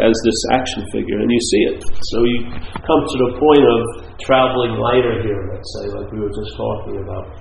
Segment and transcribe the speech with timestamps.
[0.00, 1.80] as this action figure, and you see it.
[2.14, 2.38] So you
[2.82, 3.80] come to the point of
[4.20, 7.38] traveling lighter here, let's say, like we were just talking about.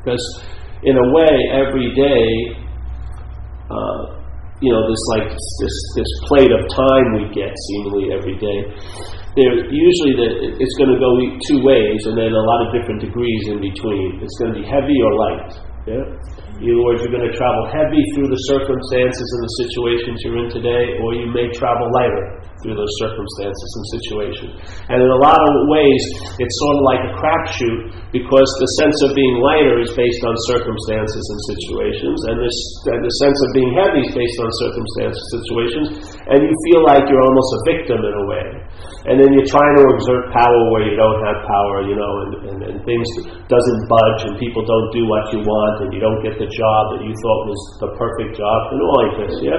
[0.00, 0.24] Because
[0.82, 2.24] in a way, every day,
[3.70, 4.20] uh,
[4.60, 8.58] you know, this like this this plate of time we get seemingly every day.
[9.38, 10.28] There usually the,
[10.58, 11.10] it's going to go
[11.46, 14.20] two ways, and then a lot of different degrees in between.
[14.20, 15.50] It's going to be heavy or light.
[15.86, 16.04] Yeah.
[16.60, 20.52] Other words, you're going to travel heavy through the circumstances and the situations you're in
[20.52, 24.52] today, or you may travel lighter through those circumstances and situations.
[24.92, 26.02] And in a lot of ways,
[26.36, 30.36] it's sort of like a crapshoot because the sense of being lighter is based on
[30.52, 32.58] circumstances and situations, and, this,
[32.92, 35.86] and the sense of being heavy is based on circumstances and situations,
[36.28, 38.46] and you feel like you're almost a victim in a way
[39.08, 42.32] and then you're trying to exert power where you don't have power, you know, and,
[42.52, 43.08] and, and things
[43.48, 46.82] doesn't budge, and people don't do what you want, and you don't get the job
[46.92, 49.56] that you thought was the perfect job, and all like this, yeah.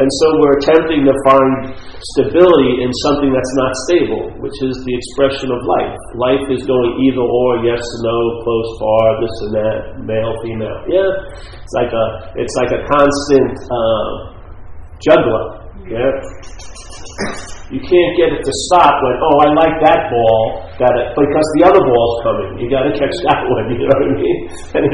[0.00, 1.76] And so we're attempting to find
[2.16, 5.96] stability in something that's not stable, which is the expression of life.
[6.16, 9.76] Life is going either or, yes, no, close, far, this and that,
[10.08, 11.12] male, female, yeah.
[11.60, 12.06] It's like a,
[12.40, 14.32] it's like a constant uh,
[15.04, 15.60] juggler,
[15.92, 17.51] yeah.
[17.72, 21.48] You can't get it to stop when, oh, I like that ball, that it, because
[21.56, 22.60] the other ball's coming.
[22.60, 23.64] You got to catch that one.
[23.72, 24.38] You know what I mean?
[24.76, 24.84] And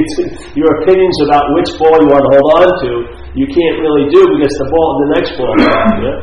[0.60, 2.90] your opinions about which ball you want to hold on to,
[3.36, 5.52] you can't really do because the ball, the next ball.
[6.00, 6.16] Yeah?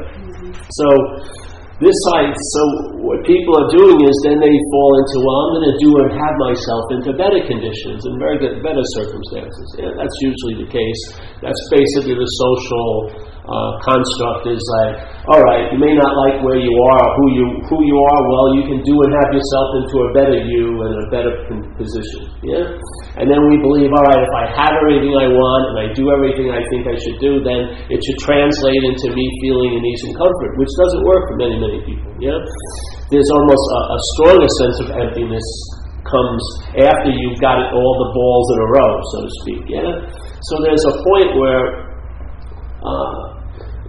[0.74, 0.88] So
[1.82, 2.62] this side, so
[3.02, 6.10] what people are doing is then they fall into, well, I'm going to do and
[6.18, 9.68] have myself into better conditions and very good, better circumstances.
[9.82, 11.02] Yeah, that's usually the case.
[11.46, 16.62] That's basically the social uh, construct is like, all right, you may not like where
[16.62, 18.22] you are, who you who you are.
[18.30, 21.34] Well, you can do and have yourself into a better you and a better
[21.74, 22.30] position.
[22.46, 22.70] Yeah,
[23.18, 26.14] and then we believe, all right, if I have everything I want and I do
[26.14, 30.06] everything I think I should do, then it should translate into me feeling an ease
[30.06, 32.14] and comfort, which doesn't work for many many people.
[32.22, 32.38] Yeah,
[33.10, 35.48] there's almost a, a stronger sense of emptiness
[36.06, 36.44] comes
[36.78, 39.64] after you've got it, all the balls in a row, so to speak.
[39.66, 39.90] Yeah,
[40.46, 41.90] so there's a point where.
[42.82, 43.21] Uh,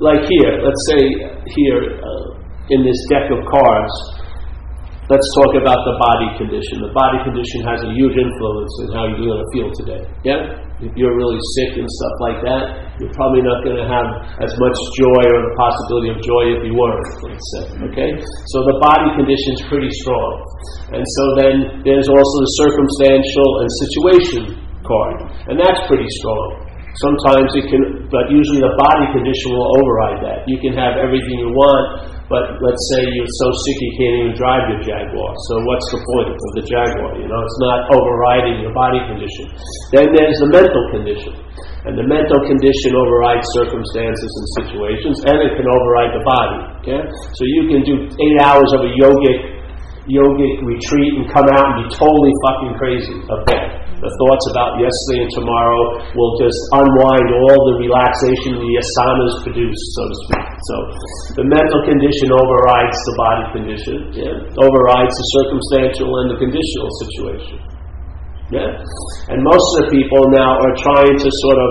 [0.03, 1.01] like here, let's say
[1.55, 2.27] here uh,
[2.75, 3.95] in this deck of cards,
[5.07, 6.83] let's talk about the body condition.
[6.83, 10.03] The body condition has a huge influence in how you're going to feel today.
[10.27, 10.59] Yeah?
[10.83, 12.62] If you're really sick and stuff like that,
[12.99, 14.09] you're probably not going to have
[14.43, 17.65] as much joy or the possibility of joy if you weren't, let's say.
[17.87, 18.11] Okay?
[18.51, 20.31] So the body condition is pretty strong.
[20.99, 21.55] And so then
[21.87, 24.43] there's also the circumstantial and situation
[24.83, 25.31] card.
[25.47, 26.72] And that's pretty strong.
[27.01, 30.39] Sometimes it can, but usually the body condition will override that.
[30.45, 34.33] You can have everything you want, but let's say you're so sick you can't even
[34.37, 35.31] drive your Jaguar.
[35.49, 37.17] So what's the point of the Jaguar?
[37.17, 39.49] You know, it's not overriding your body condition.
[39.89, 41.33] Then there's the mental condition.
[41.89, 46.61] And the mental condition overrides circumstances and situations, and it can override the body.
[46.85, 47.01] Okay?
[47.09, 49.65] So you can do eight hours of a yogic
[50.11, 53.15] yogic retreat and come out and be totally fucking crazy
[53.47, 55.83] death the thoughts about yesterday and tomorrow
[56.17, 60.47] will just unwind all the relaxation the asanas produce, so to speak.
[60.71, 60.77] So
[61.43, 64.63] the mental condition overrides the body condition, yeah?
[64.63, 67.57] overrides the circumstantial and the conditional situation.
[68.53, 68.71] Yeah?
[69.33, 71.71] And most of the people now are trying to sort of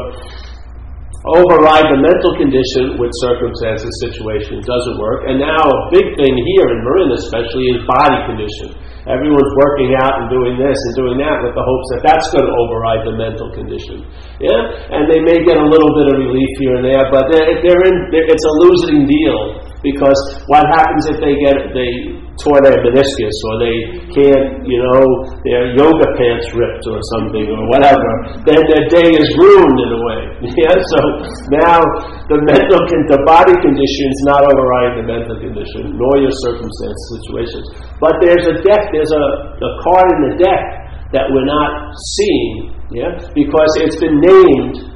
[1.29, 4.57] override the mental condition with circumstances, situation.
[4.65, 5.29] doesn't work.
[5.29, 8.80] And now a big thing here in Marin especially is body condition.
[9.09, 12.45] Everyone's working out and doing this and doing that with the hopes that that's going
[12.45, 14.05] to override the mental condition.
[14.37, 17.65] Yeah, and they may get a little bit of relief here and there, but they're,
[17.65, 17.95] they're in.
[18.13, 23.35] They're, it's a losing deal because what happens if they get they tore their meniscus
[23.51, 23.75] or they
[24.15, 25.03] can't, you know,
[25.43, 28.07] their yoga pants ripped or something or whatever,
[28.47, 30.21] then their day is ruined in a way.
[30.63, 30.99] yeah, so
[31.51, 31.79] now
[32.31, 36.99] the mental, con- the body condition is not overriding the mental condition, nor your circumstance
[37.19, 37.65] situations.
[37.99, 39.25] But there's a deck, there's a,
[39.59, 40.63] a card in the deck
[41.11, 44.87] that we're not seeing, yeah, because it's been named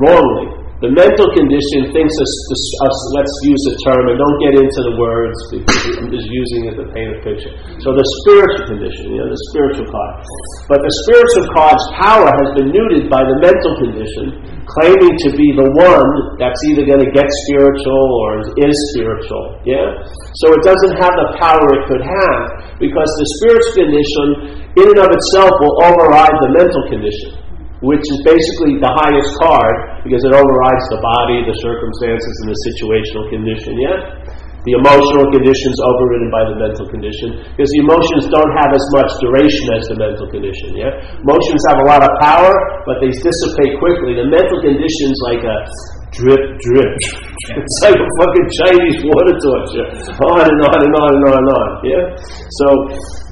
[0.00, 0.61] wrongly.
[0.82, 4.98] The mental condition thinks us, us, let's use a term and don't get into the
[4.98, 7.54] words because I'm just using it to paint a picture.
[7.78, 10.26] So the spiritual condition, you know, the spiritual card.
[10.66, 15.54] But the spiritual card's power has been neutered by the mental condition, claiming to be
[15.54, 16.10] the one
[16.42, 19.62] that's either going to get spiritual or is spiritual.
[19.62, 19.86] Yeah?
[20.42, 22.42] So it doesn't have the power it could have
[22.82, 24.26] because the spiritual condition
[24.82, 27.38] in and of itself will override the mental condition
[27.82, 32.58] which is basically the highest card because it overrides the body, the circumstances, and the
[32.70, 33.74] situational condition.
[33.78, 33.98] Yeah?
[34.62, 38.84] The emotional condition is overridden by the mental condition because the emotions don't have as
[38.94, 40.78] much duration as the mental condition.
[40.78, 42.54] Yeah, emotions have a lot of power,
[42.86, 44.14] but they dissipate quickly.
[44.14, 45.56] The mental condition is like a
[46.12, 46.92] drip, drip.
[46.92, 47.58] Drip.
[47.58, 49.88] It's like a fucking Chinese water torture.
[50.28, 51.68] On and on and on and on and on.
[51.82, 52.04] Yeah?
[52.62, 52.66] So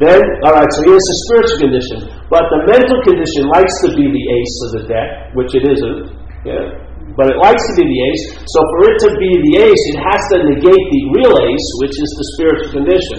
[0.00, 1.98] then, alright, so here's the spiritual condition.
[2.32, 6.16] But the mental condition likes to be the ace of the deck, which it isn't.
[6.48, 6.80] Yeah?
[7.18, 8.24] But it likes to be the ace.
[8.48, 11.96] So for it to be the ace, it has to negate the real ace, which
[11.96, 13.18] is the spiritual condition.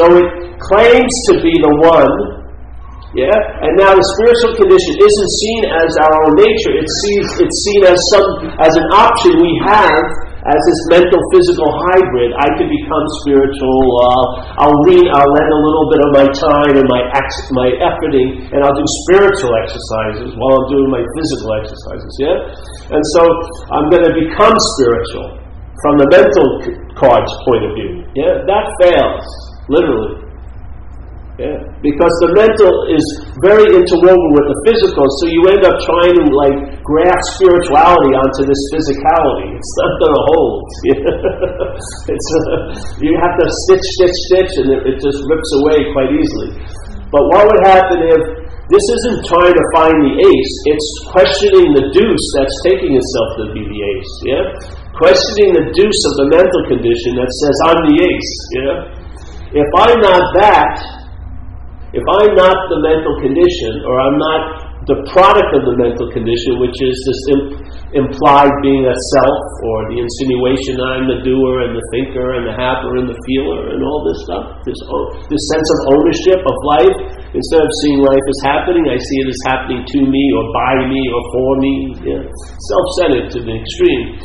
[0.00, 0.28] So it
[0.72, 2.43] claims to be the one
[3.14, 3.34] yeah?
[3.62, 6.74] And now the spiritual condition isn't seen as our own nature.
[6.74, 8.26] It's seen, it's seen as some
[8.58, 10.02] as an option we have
[10.44, 12.34] as this mental physical hybrid.
[12.36, 13.78] I can become spiritual.
[14.02, 17.68] Uh, I'll lean, I'll lend a little bit of my time and my ex- my
[17.80, 22.12] efforting, and I'll do spiritual exercises while I'm doing my physical exercises.
[22.18, 22.36] Yeah?
[22.98, 23.22] And so
[23.72, 25.38] I'm going to become spiritual
[25.86, 26.46] from the mental
[26.98, 27.90] card's point of view.
[28.18, 28.42] Yeah?
[28.44, 29.24] That fails,
[29.70, 30.23] literally.
[31.34, 31.58] Yeah.
[31.82, 33.02] Because the mental is
[33.42, 38.46] very interwoven with the physical, so you end up trying to like graft spirituality onto
[38.46, 39.50] this physicality.
[39.58, 40.62] It's not going to hold.
[42.14, 42.28] it's
[43.02, 46.54] you have to stitch, stitch, stitch, and it, it just rips away quite easily.
[47.10, 48.22] But what would happen if
[48.70, 50.54] this isn't trying to find the ace?
[50.70, 50.88] It's
[51.18, 54.12] questioning the deuce that's taking itself to be the ace.
[54.22, 54.44] Yeah,
[55.02, 58.34] questioning the deuce of the mental condition that says I'm the ace.
[58.54, 58.76] Yeah,
[59.66, 61.03] if I'm not that
[61.94, 64.42] if I'm not the mental condition, or I'm not
[64.90, 67.56] the product of the mental condition, which is this imp-
[67.94, 72.54] implied being a self, or the insinuation I'm the doer and the thinker and the
[72.58, 74.76] haver and the feeler and all this stuff, this,
[75.30, 76.96] this sense of ownership of life,
[77.32, 80.74] instead of seeing life as happening, I see it as happening to me or by
[80.90, 81.74] me or for me.
[82.04, 82.22] Yeah.
[82.26, 84.18] Self centered to the extreme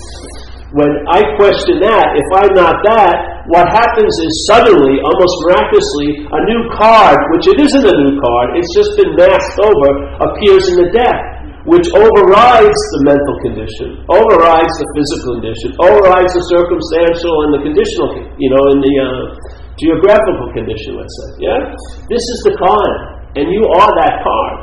[0.69, 6.39] when I question that, if I'm not that, what happens is suddenly, almost miraculously, a
[6.45, 9.89] new card, which it isn't a new card, it's just been masked over,
[10.30, 11.18] appears in the deck,
[11.66, 18.10] which overrides the mental condition, overrides the physical condition, overrides the circumstantial and the conditional,
[18.38, 19.10] you know, in the uh,
[19.81, 21.50] geographical condition, let's say.
[21.50, 21.74] Yeah?
[22.13, 22.94] This is the card,
[23.42, 24.57] and you are that card.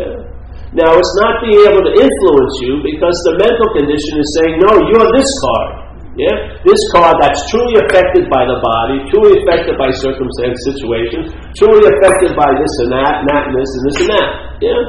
[0.00, 0.39] Yeah?
[0.70, 4.70] Now, it's not being able to influence you because the mental condition is saying, no,
[4.86, 5.90] you're this card.
[6.14, 6.62] Yeah?
[6.62, 12.38] This card that's truly affected by the body, truly affected by circumstance, situations, truly affected
[12.38, 14.28] by this and that, and that and this and this and that.
[14.62, 14.80] Yeah?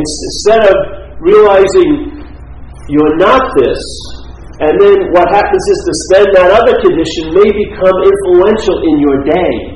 [0.00, 0.76] Instead of
[1.20, 2.16] realizing
[2.88, 3.80] you're not this,
[4.64, 9.18] and then what happens is to then that other condition may become influential in your
[9.28, 9.75] day.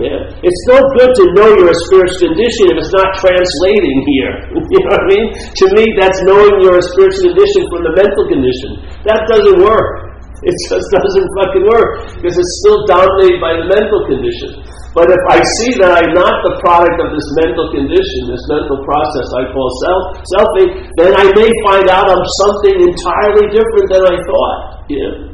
[0.00, 0.32] Yeah.
[0.40, 4.32] It's no good to know your spiritual condition if it's not translating here.
[4.72, 5.26] you know what I mean?
[5.36, 8.70] To me, that's knowing your spiritual condition from the mental condition.
[9.04, 10.10] That doesn't work.
[10.40, 14.64] It just doesn't fucking work because it's still dominated by the mental condition.
[14.96, 18.80] But if I see that I'm not the product of this mental condition, this mental
[18.82, 20.02] process I call self
[20.32, 20.68] selfing,
[20.98, 24.58] then I may find out I'm something entirely different than I thought.
[24.90, 25.29] Yeah.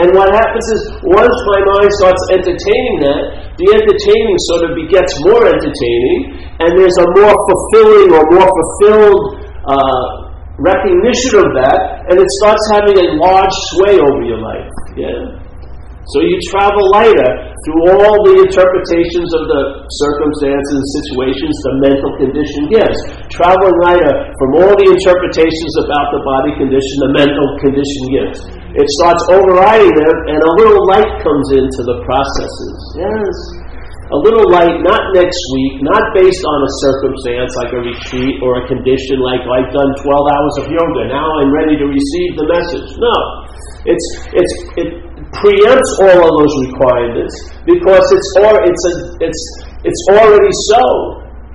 [0.00, 3.20] And what happens is, once my mind starts entertaining that,
[3.60, 6.32] the entertaining sort of begets more entertaining,
[6.64, 9.20] and there's a more fulfilling or more fulfilled
[9.68, 10.04] uh,
[10.64, 14.72] recognition of that, and it starts having a large sway over your life.
[14.96, 15.42] Yeah?
[16.10, 17.30] So you travel lighter
[17.62, 19.62] through all the interpretations of the
[20.02, 22.98] circumstances and situations the mental condition gives.
[23.30, 28.38] Traveling lighter from all the interpretations about the body condition the mental condition gives.
[28.72, 32.78] It starts overriding them, and a little light comes into the processes.
[32.96, 33.36] Yes.
[34.12, 38.60] A little light, not next week, not based on a circumstance like a retreat or
[38.60, 41.08] a condition like I've done 12 hours of yoga.
[41.08, 42.88] Now I'm ready to receive the message.
[43.00, 43.16] No.
[43.88, 44.88] It's, it's, it,
[45.40, 49.42] preempts all of those requirements because it's or it's a, it's
[49.84, 50.84] it's already so.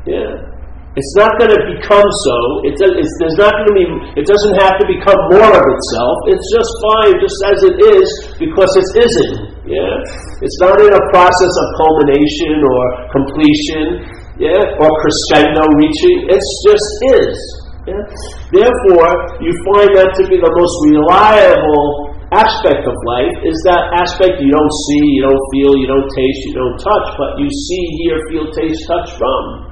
[0.10, 0.57] Yeah.
[0.98, 2.38] It's not going to become so.
[2.66, 3.86] It it's, there's not going to be.
[4.18, 6.16] It doesn't have to become more of itself.
[6.34, 8.08] It's just fine, just as it is,
[8.42, 9.62] because it isn't.
[9.70, 10.42] Yeah.
[10.42, 12.82] It's not in a process of culmination or
[13.14, 14.10] completion.
[14.42, 14.82] Yeah.
[14.82, 16.34] Or crescendo reaching.
[16.34, 17.38] It's just is.
[17.86, 18.02] Yeah?
[18.50, 24.42] Therefore, you find that to be the most reliable aspect of life is that aspect
[24.42, 27.84] you don't see, you don't feel, you don't taste, you don't touch, but you see,
[28.02, 29.67] hear, feel, taste, touch from.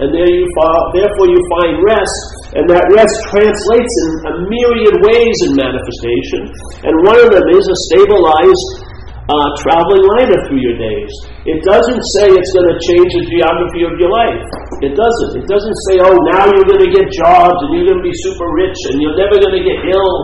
[0.00, 2.20] And there you fall, therefore you find rest,
[2.56, 6.48] and that rest translates in a myriad ways in manifestation.
[6.88, 8.91] And one of them is a stabilized
[9.32, 11.12] uh, traveling lighter through your days.
[11.48, 14.44] It doesn't say it's going to change the geography of your life.
[14.84, 15.30] It doesn't.
[15.40, 18.14] It doesn't say, oh, now you're going to get jobs and you're going to be
[18.20, 20.14] super rich and you're never going to get ill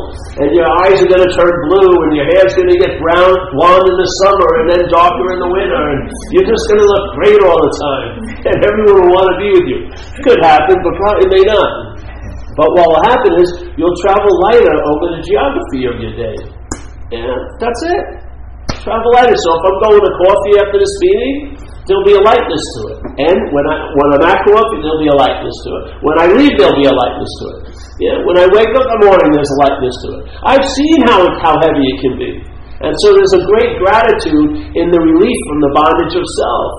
[0.45, 3.33] and your eyes are going to turn blue and your hair's going to get brown,
[3.57, 6.00] blonde in the summer and then darker in the winter and
[6.37, 8.11] you're just going to look great all the time
[8.53, 9.79] and everyone will want to be with you.
[9.88, 11.71] It could happen, but probably may not.
[12.59, 13.49] But what will happen is
[13.79, 16.37] you'll travel lighter over the geography of your day.
[17.15, 18.28] And that's it.
[18.85, 19.35] Travel lighter.
[19.35, 21.35] So if I'm going to coffee after this meeting,
[21.89, 22.99] there'll be a lightness to it.
[23.17, 25.85] And when, I, when I'm at coffee, there'll be a lightness to it.
[26.05, 27.61] When I leave, there'll be a lightness to it.
[27.99, 30.23] Yeah, when I wake up in the morning, there's a lightness to it.
[30.47, 32.31] I've seen how, how heavy it can be.
[32.79, 36.71] And so there's a great gratitude in the relief from the bondage of self.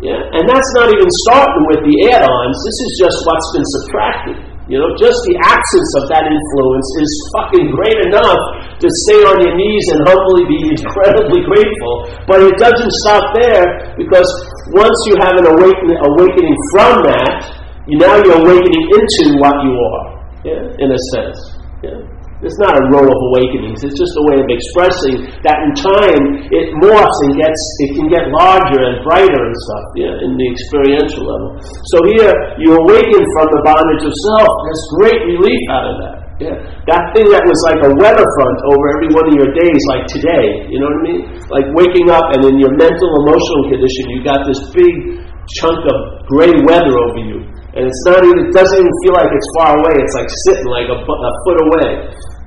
[0.00, 0.16] Yeah?
[0.16, 4.36] And that's not even starting with the add ons, this is just what's been subtracted.
[4.70, 8.40] You know, just the absence of that influence is fucking great enough
[8.82, 11.94] to stay on your knees and humbly be incredibly grateful.
[12.26, 14.26] But it doesn't stop there because
[14.74, 19.74] once you have an awakening, awakening from that, you now you're awakening into what you
[19.74, 20.06] are,
[20.42, 21.38] yeah, in a sense.
[21.82, 21.98] Yeah.
[22.42, 23.86] It's not a row of awakenings.
[23.86, 28.10] It's just a way of expressing that in time it morphs and gets it can
[28.10, 31.62] get larger and brighter and stuff, yeah, in the experiential level.
[31.94, 34.50] So here you awaken from the bondage of self.
[34.66, 36.21] There's great relief out of that.
[36.42, 36.58] Yeah.
[36.90, 40.10] That thing that was like a weather front over every one of your days, like
[40.10, 41.20] today, you know what I mean?
[41.46, 45.22] Like waking up and in your mental emotional condition you got this big
[45.62, 45.96] chunk of
[46.26, 47.46] gray weather over you.
[47.78, 49.94] And it's not even, it doesn't even feel like it's far away.
[49.96, 51.90] It's like sitting like a, a foot away.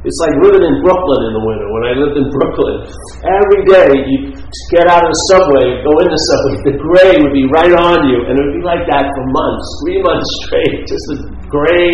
[0.05, 1.65] It's like living in Brooklyn in the winter.
[1.73, 2.85] When I lived in Brooklyn,
[3.25, 4.37] every day you
[4.69, 8.05] get out of the subway, go in the subway, the gray would be right on
[8.05, 11.17] you, and it would be like that for months, three months straight, just a
[11.49, 11.89] gray,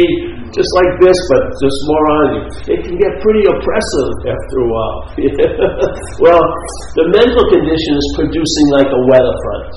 [0.51, 2.41] just like this, but just more on you.
[2.75, 4.99] It can get pretty oppressive after a while.
[6.27, 6.43] well,
[6.99, 9.71] the mental condition is producing like a weather front.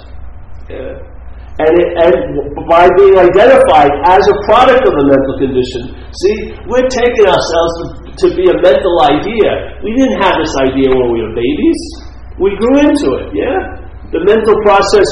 [0.75, 1.15] Yeah.
[1.55, 2.15] And, it, and
[2.67, 6.35] by being identified as a product of the mental condition, see,
[6.67, 9.81] we're taking ourselves to, to be a mental idea.
[9.83, 11.81] We didn't have this idea when we were babies.
[12.39, 13.59] We grew into it, yeah?
[14.15, 15.09] The mental process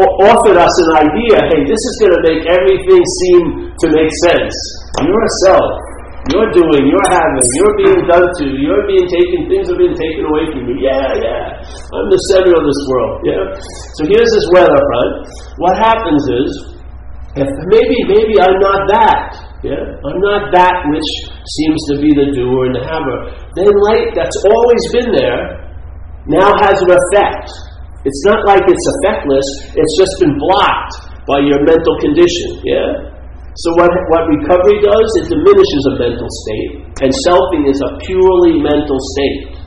[0.00, 3.42] offered us an idea hey, this is going to make everything seem
[3.74, 4.54] to make sense.
[5.02, 5.68] You're a self.
[6.28, 10.28] You're doing, you're having, you're being done to, you're being taken, things are being taken
[10.28, 10.76] away from you.
[10.84, 11.58] Yeah, yeah.
[11.64, 13.14] I'm the center of this world.
[13.24, 13.44] Yeah.
[13.96, 15.12] So here's this weather front.
[15.56, 16.50] What happens is,
[17.40, 19.32] if maybe, maybe I'm not that.
[19.64, 21.08] Yeah, I'm not that which
[21.58, 23.18] seems to be the doer and the hammer.
[23.58, 25.70] Then light that's always been there
[26.28, 27.48] now has an effect.
[28.04, 30.94] It's not like it's effectless, it's just been blocked
[31.28, 32.60] by your mental condition.
[32.64, 33.10] Yeah?
[33.60, 36.72] So what, what recovery does, it diminishes a mental state,
[37.04, 39.58] and selfing is a purely mental state.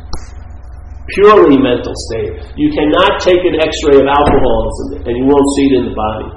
[1.20, 2.42] Purely mental state.
[2.56, 6.32] You cannot take an x-ray of alcoholism and you won't see it in the body.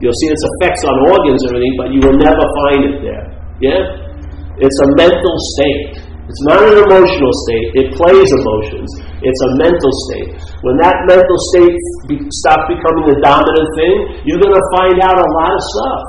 [0.00, 3.24] You'll see its effects on organs and everything, but you will never find it there.
[3.58, 4.03] Yeah?
[4.62, 6.04] It's a mental state.
[6.24, 7.68] It's not an emotional state.
[7.74, 8.88] It plays emotions.
[9.20, 10.30] It's a mental state.
[10.64, 11.76] When that mental state
[12.08, 13.94] be, stops becoming the dominant thing,
[14.24, 16.02] you're going to find out a lot of stuff.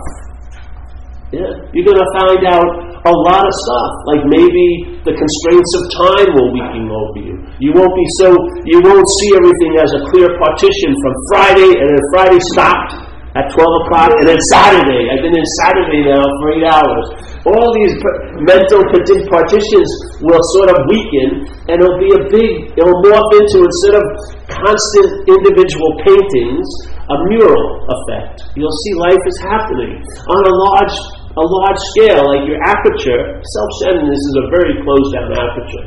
[1.36, 1.52] Yeah.
[1.76, 2.70] You're going to find out
[3.06, 3.92] a lot of stuff.
[4.08, 7.36] Like maybe the constraints of time will weaken over you.
[7.60, 8.32] You won't be so,
[8.64, 12.94] you won't see everything as a clear partition from Friday and then Friday stopped
[13.36, 15.12] at 12 o'clock and then Saturday.
[15.12, 17.35] I've been in Saturday now for eight hours.
[17.46, 17.94] All these
[18.42, 18.82] mental
[19.30, 19.90] partitions
[20.26, 24.06] will sort of weaken and it'll be a big, it'll morph into instead of
[24.50, 26.66] constant individual paintings,
[27.06, 28.50] a mural effect.
[28.58, 29.94] You'll see life is happening
[30.26, 30.96] on a large
[31.36, 35.86] a large scale, like your aperture, self centeredness is a very closed down aperture.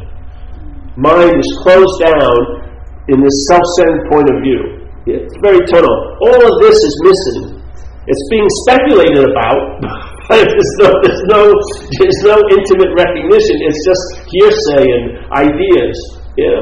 [1.01, 2.37] Mind is closed down
[3.09, 4.61] in this self centered point of view.
[5.09, 5.97] It's very tunnel.
[6.21, 7.65] All of this is missing.
[8.05, 9.81] It's being speculated about,
[10.29, 11.41] there's no, there's no,
[11.97, 13.57] there's no intimate recognition.
[13.65, 15.97] It's just hearsay and ideas.
[16.37, 16.61] Yeah?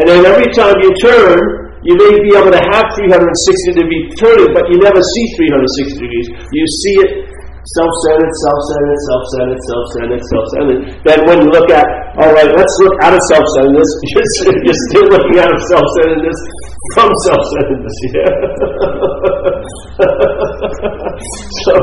[0.00, 4.54] And then every time you turn, you may be able to have 360 degree turning,
[4.56, 6.28] but you never see 360 degrees.
[6.54, 7.10] You see it
[7.78, 10.80] self-centered, self-centered, self-centered, self-centered, self-centered.
[11.04, 11.86] Then when you look at,
[12.18, 16.38] all right, let's look out of self-centeredness, you're, you're still looking out of self-centeredness
[16.96, 17.96] from self-centeredness.
[18.16, 18.32] Yeah.
[21.66, 21.74] so,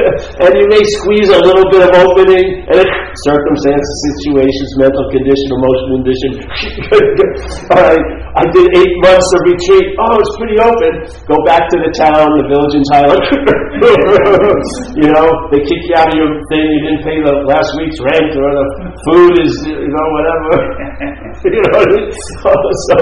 [0.46, 2.90] and you may squeeze a little bit of opening, and it,
[3.24, 6.30] circumstances, situations, mental condition, emotional condition.
[7.72, 8.04] all right,
[8.36, 9.86] I did eight months of retreat.
[9.96, 10.92] Oh, it's pretty open.
[11.24, 13.24] Go back to the town, the village in Thailand.
[15.00, 16.66] you know, they kick you out of your thing.
[16.66, 18.66] You didn't pay the last week's rent, or the
[19.08, 20.52] food is, you know, whatever.
[21.48, 21.82] you know,
[22.44, 22.96] so,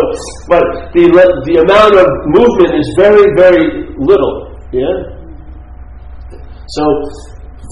[0.46, 1.10] but the
[1.44, 4.54] the amount of movement is very, very little.
[4.72, 5.23] Yeah.
[6.72, 6.84] So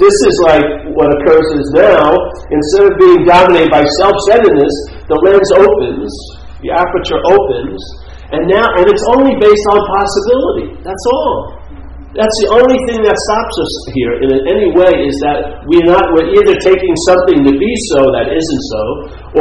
[0.01, 2.13] this is like what occurs is now.
[2.53, 4.75] Instead of being dominated by self-centeredness,
[5.09, 6.11] the lens opens,
[6.65, 7.81] the aperture opens,
[8.33, 10.81] and now, and it's only based on possibility.
[10.81, 11.63] That's all.
[12.13, 16.13] That's the only thing that stops us here in any way is that we're not
[16.13, 18.83] we're either taking something to be so that isn't so,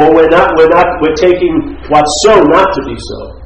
[0.00, 3.41] or we're not we're not we're taking what's so not to be so.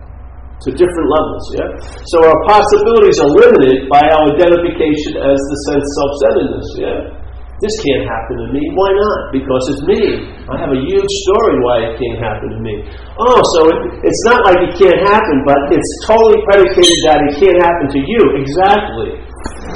[0.64, 1.68] To different levels, yeah?
[2.08, 7.16] So our possibilities are limited by our identification as the sense self-centeredness, yeah?
[7.60, 8.60] This can't happen to me.
[8.76, 9.32] Why not?
[9.32, 10.28] Because it's me.
[10.44, 12.84] I have a huge story why it can't happen to me.
[13.16, 17.32] Oh, so it, it's not like it can't happen, but it's totally predicated that it
[17.40, 18.22] can't happen to you.
[18.44, 19.08] Exactly.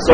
[0.04, 0.12] So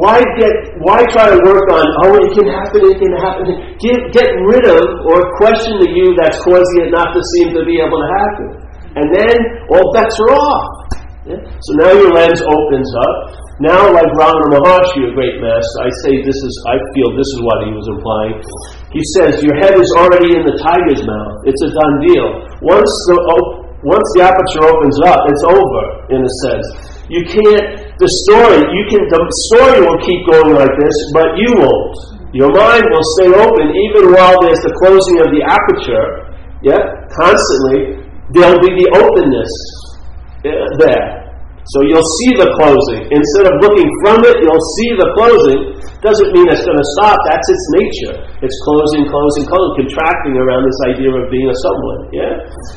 [0.00, 3.52] why get why try to work on oh it can happen, it can happen.
[3.84, 7.68] Get get rid of or question the you that's causing it not to seem to
[7.68, 8.63] be able to happen.
[8.94, 9.34] And then
[9.70, 10.84] all bets are off.
[11.24, 11.40] Yeah?
[11.40, 13.44] So now your lens opens up.
[13.62, 17.40] Now, like Ramana Maharshi, a great master, I say this is, I feel this is
[17.46, 18.36] what he was implying.
[18.90, 21.34] He says, Your head is already in the tiger's mouth.
[21.46, 22.28] It's a done deal.
[22.66, 23.16] Once the,
[23.86, 25.82] once the aperture opens up, it's over,
[26.12, 26.66] in a sense.
[27.08, 29.22] You can't, the story, you can, the
[29.54, 31.94] story will keep going like this, but you won't.
[32.34, 36.26] Your mind will stay open even while there's the closing of the aperture,
[36.60, 36.82] yeah,
[37.14, 38.03] constantly.
[38.32, 39.52] There'll be the openness
[40.48, 41.24] uh, there.
[41.72, 43.08] So you'll see the closing.
[43.08, 45.60] Instead of looking from it, you'll see the closing.
[46.04, 47.16] Doesn't mean it's going to stop.
[47.24, 48.14] That's its nature.
[48.44, 52.00] It's closing, closing, closing, contracting around this idea of being a someone.
[52.12, 52.32] Yeah?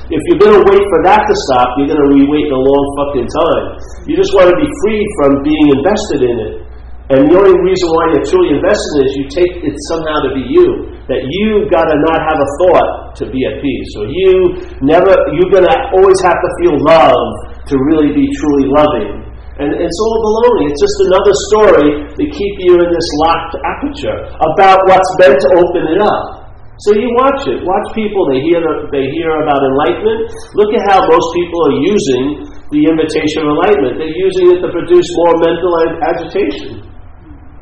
[0.08, 2.64] If you're going to wait for that to stop, you're going to be waiting a
[2.64, 3.66] long fucking time.
[4.08, 6.67] You just want to be free from being invested in it.
[7.08, 10.32] And the only reason why you're truly invested in is you take it somehow to
[10.36, 10.92] be you.
[11.08, 13.88] That you got to not have a thought to be at peace.
[13.96, 17.24] So you never, you're to always have to feel love
[17.72, 19.24] to really be truly loving.
[19.56, 20.68] And it's all baloney.
[20.68, 25.50] It's just another story to keep you in this locked aperture about what's meant to
[25.64, 26.52] open it up.
[26.84, 27.64] So you watch it.
[27.64, 28.28] Watch people.
[28.36, 30.28] They hear the, they hear about enlightenment.
[30.60, 32.24] Look at how most people are using
[32.70, 33.96] the invitation of enlightenment.
[33.96, 35.72] They're using it to produce more mental
[36.04, 36.87] agitation.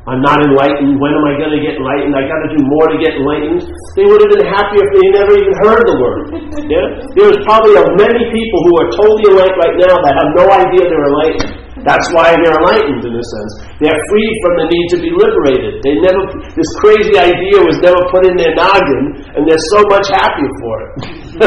[0.06, 1.02] I'm not enlightened.
[1.02, 2.14] When am I going to get enlightened?
[2.14, 3.66] I got to do more to get enlightened.
[3.98, 6.22] They would have been happier if they never even heard the word.
[6.66, 6.98] Yeah?
[7.14, 11.10] There's probably many people who are totally enlightened right now that have no idea they're
[11.14, 11.62] enlightened.
[11.86, 13.52] That's why they're enlightened in a sense.
[13.78, 15.86] They're free from the need to be liberated.
[15.86, 16.26] They never,
[16.58, 20.74] this crazy idea was never put in their noggin, and they're so much happier for
[20.82, 20.90] it.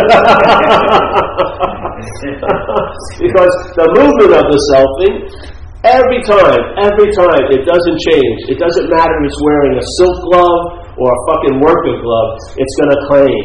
[3.18, 8.50] because the movement of the selfing Every time, every time, it doesn't change.
[8.50, 12.74] It doesn't matter if it's wearing a silk glove or a fucking worker glove, it's
[12.82, 13.42] going to claim.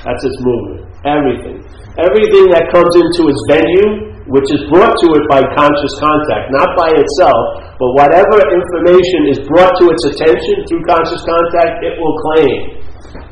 [0.00, 0.88] That's its movement.
[1.04, 1.60] Everything.
[2.00, 6.72] Everything that comes into its venue, which is brought to it by conscious contact, not
[6.72, 12.16] by itself, but whatever information is brought to its attention through conscious contact, it will
[12.32, 12.80] claim.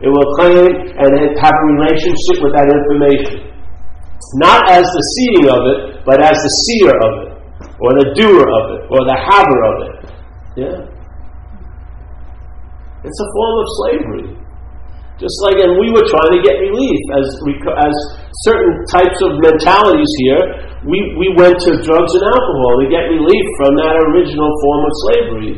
[0.04, 0.68] It will claim
[1.00, 1.08] and
[1.40, 3.48] have a relationship with that information.
[4.36, 7.31] Not as the seeing of it, but as the seer of it
[7.82, 9.94] or the doer of it, or the haver of it.
[10.54, 10.78] Yeah?
[13.02, 14.28] It's a form of slavery.
[15.18, 17.26] Just like, and we were trying to get relief as,
[17.78, 17.94] as
[18.46, 20.42] certain types of mentalities here,
[20.86, 24.92] we, we went to drugs and alcohol to get relief from that original form of
[25.06, 25.54] slavery,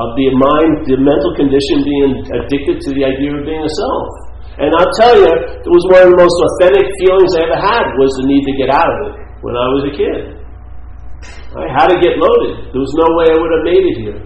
[0.00, 4.08] of the mind, the mental condition being addicted to the idea of being a self.
[4.60, 7.84] And I'll tell you, it was one of the most authentic feelings I ever had
[7.96, 10.39] was the need to get out of it when I was a kid.
[11.52, 12.72] I had to get loaded.
[12.72, 14.20] There was no way I would have made it here.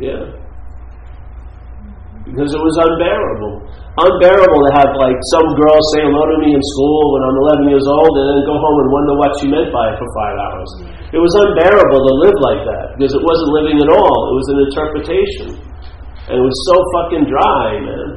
[0.00, 0.22] Yeah.
[2.26, 3.54] Because it was unbearable.
[3.92, 7.36] Unbearable to have like some girl say hello to me in school when I'm
[7.68, 10.08] 11 years old and then go home and wonder what she meant by it for
[10.16, 10.70] five hours.
[11.12, 14.18] It was unbearable to live like that because it wasn't living at all.
[14.32, 15.48] It was an interpretation.
[16.30, 18.08] And it was so fucking dry, man.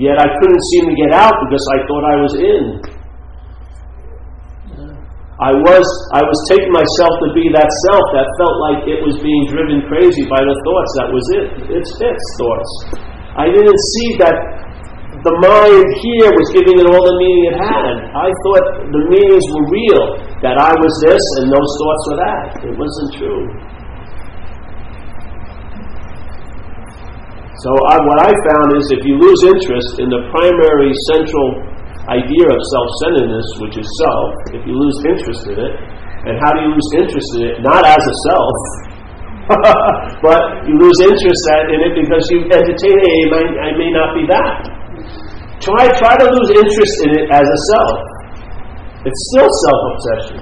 [0.00, 2.64] Yet I couldn't seem to get out because I thought I was in.
[5.42, 5.82] I was,
[6.14, 9.82] I was taking myself to be that self that felt like it was being driven
[9.90, 10.90] crazy by the thoughts.
[11.02, 11.46] That was it.
[11.82, 12.70] It's its thoughts.
[13.34, 14.38] I didn't see that
[15.26, 17.94] the mind here was giving it all the meaning it had.
[18.14, 20.04] I thought the meanings were real,
[20.46, 22.46] that I was this and those thoughts were that.
[22.62, 23.42] It wasn't true.
[27.66, 31.71] So I, what I found is if you lose interest in the primary central
[32.10, 34.26] idea of self-centeredness, which is self,
[34.58, 35.74] if you lose interest in it,
[36.26, 37.54] and how do you lose interest in it?
[37.62, 38.56] Not as a self,
[40.22, 43.20] but you lose interest in it because you entertain, hey,
[43.58, 44.70] I may, not be that.
[45.58, 47.98] Try, try to lose interest in it as a self.
[49.02, 50.38] It's still self-obsession.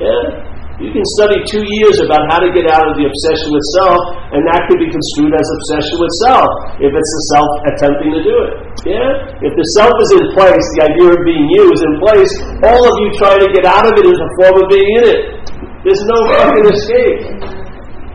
[0.00, 0.47] Yeah?
[0.78, 3.98] You can study two years about how to get out of the obsession with self,
[4.30, 6.46] and that could be construed as obsession with self
[6.78, 8.52] if it's the self attempting to do it.
[8.86, 9.42] Yeah?
[9.42, 12.82] If the self is in place, the idea of being you is in place, all
[12.86, 15.22] of you trying to get out of it is a form of being in it.
[15.82, 17.20] There's no fucking escape.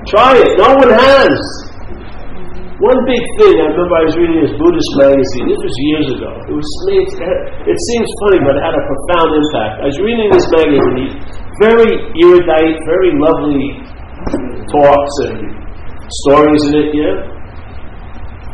[0.08, 0.56] Try it.
[0.56, 1.36] No one has.
[2.80, 6.32] One big thing, I remember I was reading this Buddhist magazine, this was years ago.
[6.48, 9.74] It was it seems funny, but it had a profound impact.
[9.84, 11.12] I was reading this magazine,
[11.62, 13.78] very erudite, very lovely
[14.72, 15.54] talks and
[16.26, 17.34] stories in it, yeah?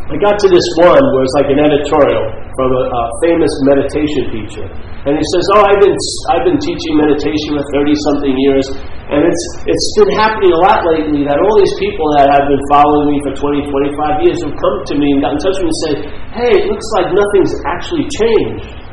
[0.09, 2.25] I got to this one where it's like an editorial
[2.57, 4.65] from a, a famous meditation teacher.
[5.05, 5.93] And he says, "Oh, I've been
[6.33, 8.65] I've been teaching meditation for thirty something years,
[9.13, 12.63] and it's it's been happening a lot lately that all these people that have been
[12.73, 15.69] following me for 20, 25 years have come to me and got in touch with
[15.69, 15.97] me and said,
[16.41, 18.88] "Hey, it looks like nothing's actually changed."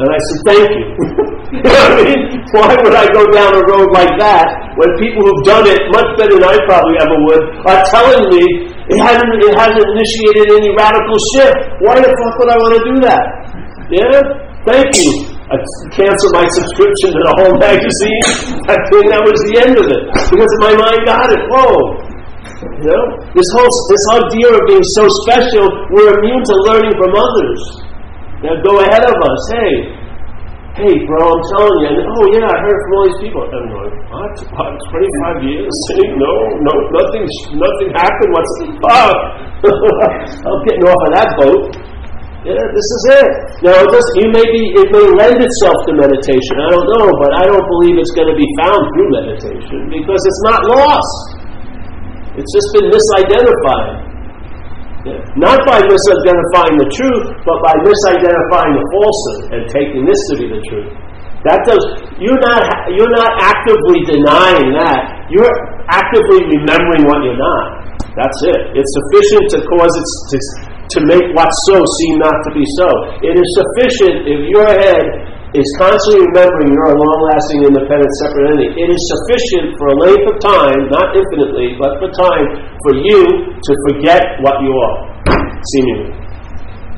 [0.00, 0.84] And I said, "Thank you."
[1.60, 2.20] you know I mean?
[2.56, 4.48] Why would I go down a road like that
[4.80, 8.42] when people who've done it much better than I probably ever would are telling me
[8.88, 11.58] it hasn't it hasn't initiated any radical shift?
[11.84, 13.24] Why the fuck would I want to do that?
[13.92, 14.48] Yeah.
[14.64, 15.30] Thank you.
[15.50, 15.56] I
[15.90, 18.22] canceled my subscription to the whole magazine.
[18.70, 21.42] I think that was the end of it because my mind got it.
[21.50, 21.98] Whoa.
[22.60, 26.94] You know, this whole this whole idea of being so special, we're immune to learning
[26.96, 27.60] from others.
[28.40, 29.42] That go ahead of us.
[29.52, 29.72] Hey,
[30.80, 31.88] hey, bro, I'm telling you.
[31.92, 33.44] And, oh yeah, I heard from all these people.
[33.44, 34.32] I'm like, what?
[34.56, 34.80] what
[35.44, 35.68] 25 years?
[36.16, 36.32] no,
[36.64, 37.24] no, nothing,
[37.60, 38.30] nothing happened.
[38.32, 39.18] What's the fuck?
[40.48, 41.62] I'm getting off of that boat.
[42.48, 43.30] Yeah, this is it.
[43.68, 46.56] Now, it, you may be, it may lend itself to meditation.
[46.64, 50.22] I don't know, but I don't believe it's going to be found through meditation because
[50.24, 51.44] it's not lost.
[52.40, 54.09] It's just been misidentified.
[55.36, 60.46] Not by misidentifying the truth, but by misidentifying the falsehood and taking this to be
[60.52, 60.92] the truth.
[61.48, 61.80] That does.
[62.20, 62.68] You're not.
[62.92, 65.24] You're not actively denying that.
[65.32, 65.48] You're
[65.88, 67.96] actively remembering what you're not.
[68.12, 68.76] That's it.
[68.76, 70.36] It's sufficient to cause it to
[70.90, 72.88] to make what's so seem not to be so.
[73.24, 75.06] It is sufficient if your head
[75.50, 78.70] is constantly remembering you're a long lasting, independent, separate entity.
[78.78, 82.46] It is sufficient for a length of time, not infinitely, but for time,
[82.86, 83.22] for you
[83.58, 84.96] to forget what you are,
[85.74, 86.14] seemingly.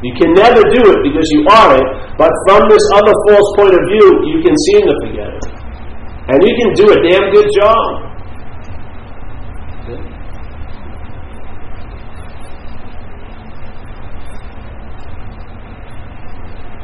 [0.04, 1.88] You can never do it because you are it,
[2.20, 5.44] but from this other false point of view, you can seem to forget it.
[6.28, 8.11] And you can do a damn good job.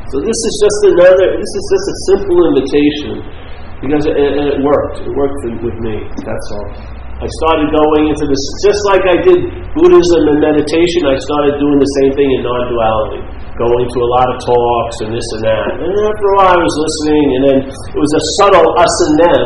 [0.08, 3.12] So this is just another, this is just a simple invitation
[3.84, 5.04] because it, it, worked.
[5.04, 6.00] It worked with me.
[6.24, 6.68] That's all.
[7.18, 9.36] I started going into this, just like I did
[9.76, 13.20] Buddhism and meditation, I started doing the same thing in non duality.
[13.58, 15.76] Going to a lot of talks and this and that.
[15.76, 19.14] And after a while I was listening, and then it was a subtle us and
[19.18, 19.44] them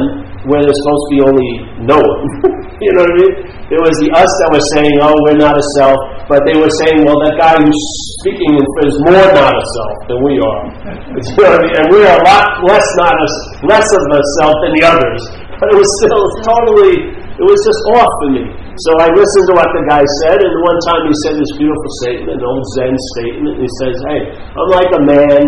[0.50, 1.50] where there's supposed to be only
[1.86, 2.22] no one.
[2.84, 3.32] you know what I mean?
[3.72, 6.70] It was the us that was saying, oh, we're not a self, but they were
[6.82, 7.82] saying, well, that guy who's
[8.20, 10.62] speaking is more not a self than we are.
[11.12, 11.74] You know what I mean?
[11.78, 13.28] And we are a lot less not a,
[13.68, 15.22] less of a self than the others.
[15.62, 18.44] But it was still totally, it was just off for me.
[18.82, 21.90] So I listened to what the guy said, and one time he said this beautiful
[22.02, 23.60] statement, an old Zen statement.
[23.60, 25.42] He says, hey, I'm like a man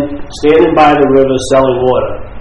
[0.45, 2.34] standing by the river selling water.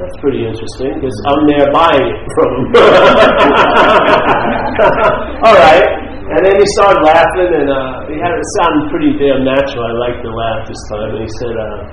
[0.00, 2.72] That's pretty interesting because I'm there buying it from him.
[5.44, 5.84] All right.
[6.32, 9.84] And then he started laughing, and uh, he had it sound pretty damn natural.
[9.84, 11.20] I liked the laugh this time.
[11.20, 11.84] And he said, uh,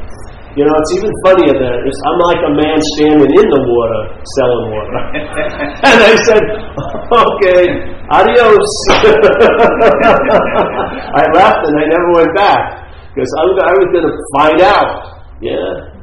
[0.56, 4.02] You know, it's even funnier that I'm like a man standing in the water
[4.39, 4.96] selling water.
[5.91, 6.48] and I said,
[7.12, 8.72] Okay, adios.
[11.12, 15.28] I left and I never went back because I was going to find out.
[15.43, 15.97] Yeah.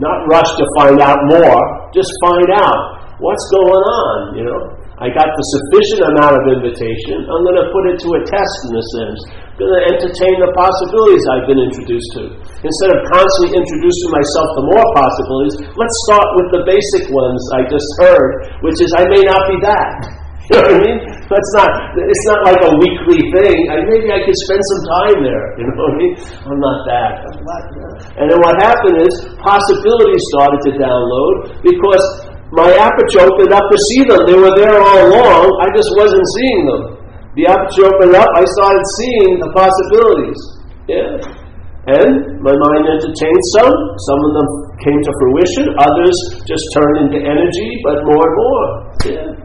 [0.00, 1.60] Not rush to find out more,
[1.92, 4.82] just find out what's going on, you know.
[5.02, 7.26] I got the sufficient amount of invitation.
[7.26, 9.18] I'm going to put it to a test in a sense.
[9.50, 12.22] I'm going to entertain the possibilities I've been introduced to.
[12.62, 17.66] Instead of constantly introducing myself to more possibilities, let's start with the basic ones I
[17.66, 19.92] just heard, which is I may not be that.
[20.50, 20.98] You know what I mean?
[21.30, 21.70] That's not.
[21.98, 23.56] It's not like a weekly thing.
[23.70, 25.44] I, maybe I could spend some time there.
[25.62, 26.14] You know what I mean?
[26.48, 27.12] I'm not that.
[27.22, 27.94] I'm not that.
[28.18, 32.02] And then what happened is possibilities started to download because
[32.52, 34.26] my aperture opened up to see them.
[34.26, 35.44] They were there all along.
[35.62, 36.82] I just wasn't seeing them.
[37.38, 38.28] The aperture opened up.
[38.36, 40.40] I started seeing the possibilities.
[40.84, 41.16] Yeah.
[41.82, 43.72] And my mind entertained some.
[43.72, 44.48] Some of them
[44.84, 45.66] came to fruition.
[45.80, 48.66] Others just turned into energy, but more and more.
[49.08, 49.41] Yeah.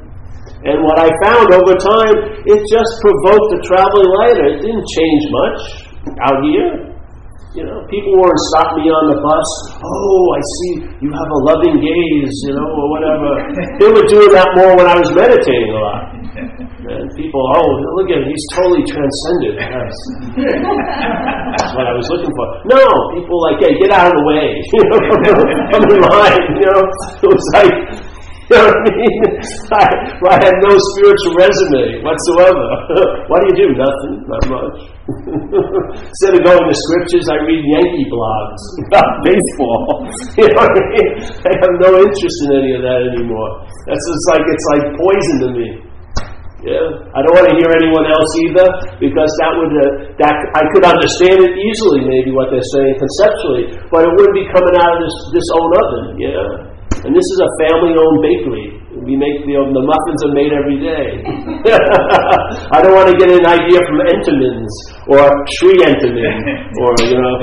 [0.66, 2.18] And what I found over time,
[2.50, 4.58] it just provoked a traveling lighter.
[4.58, 5.62] It didn't change much
[6.18, 6.98] out here.
[7.58, 9.50] You know, people weren't stopping me on the bus.
[9.82, 13.34] Oh, I see you have a loving gaze, you know, or whatever.
[13.82, 16.06] they were doing that more when I was meditating a lot.
[16.38, 17.66] And people, oh,
[17.98, 19.58] look at him, he's totally transcended.
[19.58, 22.46] That's what I was looking for.
[22.78, 22.86] No,
[23.18, 24.54] people like, hey, get out of the way.
[24.78, 25.02] You know,
[25.74, 26.46] I'm in line.
[26.62, 26.86] You know,
[27.26, 27.74] it was like
[28.56, 29.20] You know what I mean?
[29.76, 29.84] I,
[30.24, 32.64] I have no spiritual resume whatsoever.
[33.28, 33.68] what do you do?
[33.76, 34.24] Nothing.
[34.24, 34.78] Not much.
[36.16, 40.08] Instead of going to scriptures, I read Yankee blogs about baseball.
[40.40, 41.12] you know what I mean?
[41.44, 43.68] I have no interest in any of that anymore.
[43.84, 45.68] That's just like it's like poison to me.
[46.64, 49.88] Yeah, I don't want to hear anyone else either because that would uh,
[50.24, 54.48] that I could understand it easily, maybe what they're saying conceptually, but it wouldn't be
[54.56, 56.06] coming out of this this own oven.
[56.16, 56.77] Yeah.
[57.06, 58.68] And this is a family-owned bakery.
[58.98, 61.22] We make the, the muffins are made every day.
[62.74, 64.74] I don't want to get an idea from Entenmann's
[65.06, 65.22] or
[65.62, 66.42] Sri Entenmann
[66.82, 67.34] or you know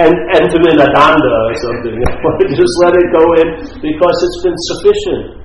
[0.00, 1.96] en, Entenmann Adanda or something.
[2.56, 3.48] Just let it go in
[3.84, 5.42] because it's been sufficient.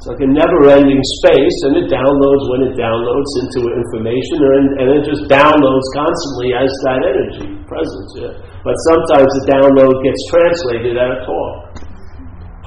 [0.00, 4.86] It's like a never-ending space, and it downloads when it downloads into information, and, and
[4.96, 8.10] it just downloads constantly as that energy presence.
[8.16, 8.32] Yeah.
[8.64, 11.69] But sometimes the download gets translated at a talk.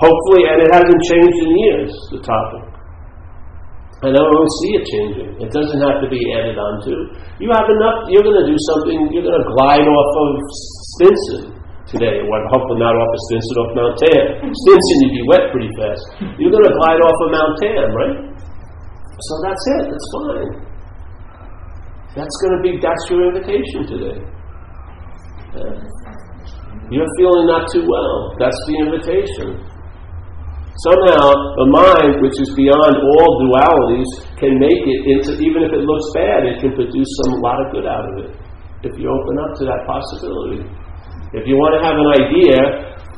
[0.03, 2.73] Hopefully, and it hasn't changed in years, the topic.
[4.03, 5.31] I don't see it changing.
[5.39, 6.91] It doesn't have to be added onto.
[7.39, 10.29] You have enough, you're going to do something, you're going to glide off of
[10.91, 11.55] Stinson
[11.87, 12.19] today.
[12.27, 14.23] Well, hopefully not off of Stinson, off Mount Tam.
[14.67, 16.03] Stinson, you'd be wet pretty fast.
[16.35, 18.17] You're going to glide off of Mount Tam, right?
[19.07, 19.83] So that's it.
[19.87, 20.51] That's fine.
[22.19, 24.19] That's going to be, that's your invitation today.
[25.55, 25.79] Yeah.
[26.91, 28.35] You're feeling not too well.
[28.35, 29.72] That's the invitation.
[30.81, 34.09] Somehow, the mind, which is beyond all dualities,
[34.41, 37.69] can make it into, even if it looks bad, it can produce some lot of
[37.69, 38.31] good out of it.
[38.81, 40.65] If you open up to that possibility.
[41.37, 42.57] If you want to have an idea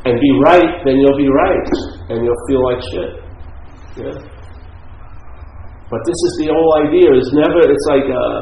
[0.04, 1.68] and be right, then you'll be right.
[2.12, 3.12] And you'll feel like shit.
[4.04, 4.16] Yeah?
[5.88, 7.08] But this is the whole idea.
[7.16, 8.40] It's never, it's like, uh,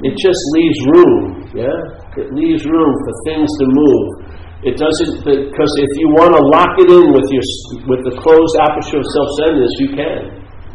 [0.00, 1.14] it just leaves room.
[1.52, 1.76] Yeah?
[2.24, 4.25] It leaves room for things to move.
[4.66, 7.46] It doesn't because if you want to lock it in with your
[7.86, 10.20] with the closed aperture of self-centeredness, you can.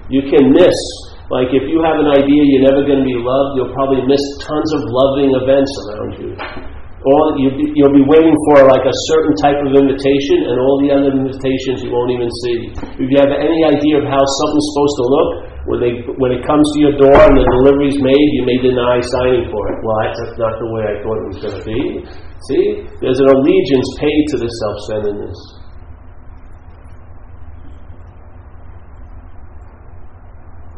[0.07, 0.79] You can miss.
[1.27, 4.23] Like if you have an idea you're never going to be loved, you'll probably miss
[4.39, 6.31] tons of loving events around you.
[7.03, 10.79] Or you'll be, you'll be waiting for like a certain type of invitation, and all
[10.79, 12.71] the other invitations you won't even see.
[12.95, 15.29] If you have any idea of how something's supposed to look,
[15.67, 19.03] when they when it comes to your door and the delivery's made, you may deny
[19.03, 19.77] signing for it.
[19.83, 21.81] Well, that's not the way I thought it was going to be.
[22.49, 22.89] See?
[23.01, 25.37] There's an allegiance paid to the self centeredness.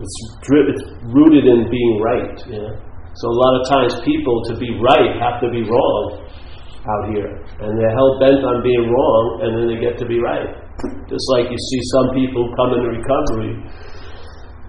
[0.03, 0.83] It's, it's
[1.15, 2.35] rooted in being right.
[3.15, 6.27] So a lot of times people, to be right, have to be wrong
[6.83, 7.31] out here.
[7.63, 10.51] And they're hell bent on being wrong, and then they get to be right.
[11.07, 13.55] Just like you see some people come into recovery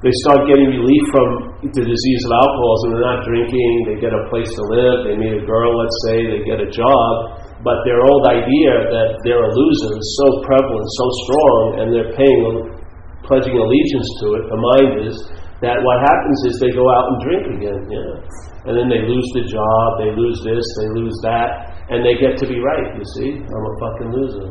[0.05, 1.29] they start getting relief from
[1.65, 2.87] the disease of alcoholism.
[2.93, 6.29] They're not drinking, they get a place to live, they meet a girl, let's say,
[6.29, 7.41] they get a job.
[7.65, 12.13] But their old idea that they're a loser is so prevalent, so strong, and they're
[12.13, 12.77] paying,
[13.25, 15.17] pledging allegiance to it, the mind is,
[15.65, 17.81] that what happens is they go out and drink again.
[17.89, 18.69] Yeah.
[18.69, 22.37] And then they lose the job, they lose this, they lose that, and they get
[22.37, 23.41] to be right, you see?
[23.41, 24.49] I'm a fucking loser.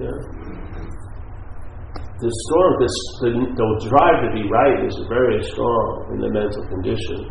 [0.00, 0.37] Yeah
[2.18, 6.66] the strong, this, the, the drive to be right is very strong in the mental
[6.66, 7.30] condition.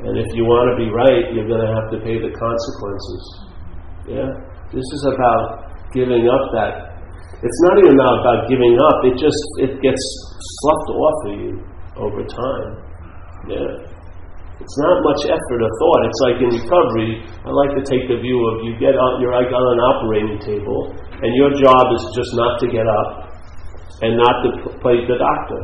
[0.00, 3.22] And if you want to be right, you're going to have to pay the consequences.
[4.08, 4.30] Yeah?
[4.72, 6.96] This is about giving up that.
[7.44, 11.52] It's not even about giving up, it just it gets sloughed off of you
[12.00, 12.68] over time.
[13.44, 13.70] Yeah.
[14.56, 16.00] It's not much effort or thought.
[16.08, 17.10] It's like in recovery,
[17.44, 20.40] I like to take the view of you get on, you're like on an operating
[20.40, 23.23] table, and your job is just not to get up,
[24.02, 24.48] and not to
[24.82, 25.60] play the doctor.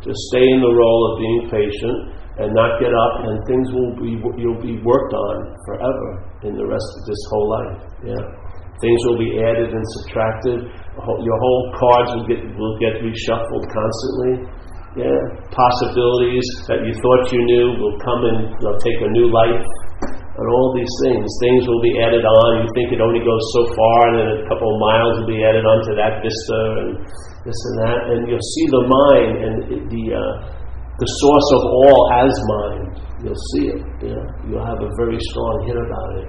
[0.00, 1.98] Just stay in the role of being patient
[2.40, 6.08] and not get up, and things will be you'll be worked on forever
[6.42, 7.80] in the rest of this whole life.
[8.04, 8.22] Yeah,
[8.80, 10.58] things will be added and subtracted.
[10.98, 14.34] Your whole cards will get will get reshuffled constantly.
[14.94, 15.18] Yeah,
[15.50, 19.66] possibilities that you thought you knew will come and they'll take a new life
[20.34, 21.26] and all these things.
[21.38, 22.66] Things will be added on.
[22.66, 25.42] You think it only goes so far, and then a couple of miles will be
[25.46, 26.90] added onto that vista, and
[27.46, 30.34] this and that, and you'll see the mind and the uh,
[30.98, 33.04] the source of all as mind.
[33.22, 33.82] You'll see it.
[34.02, 34.26] You know?
[34.46, 36.28] You'll have a very strong hit about it.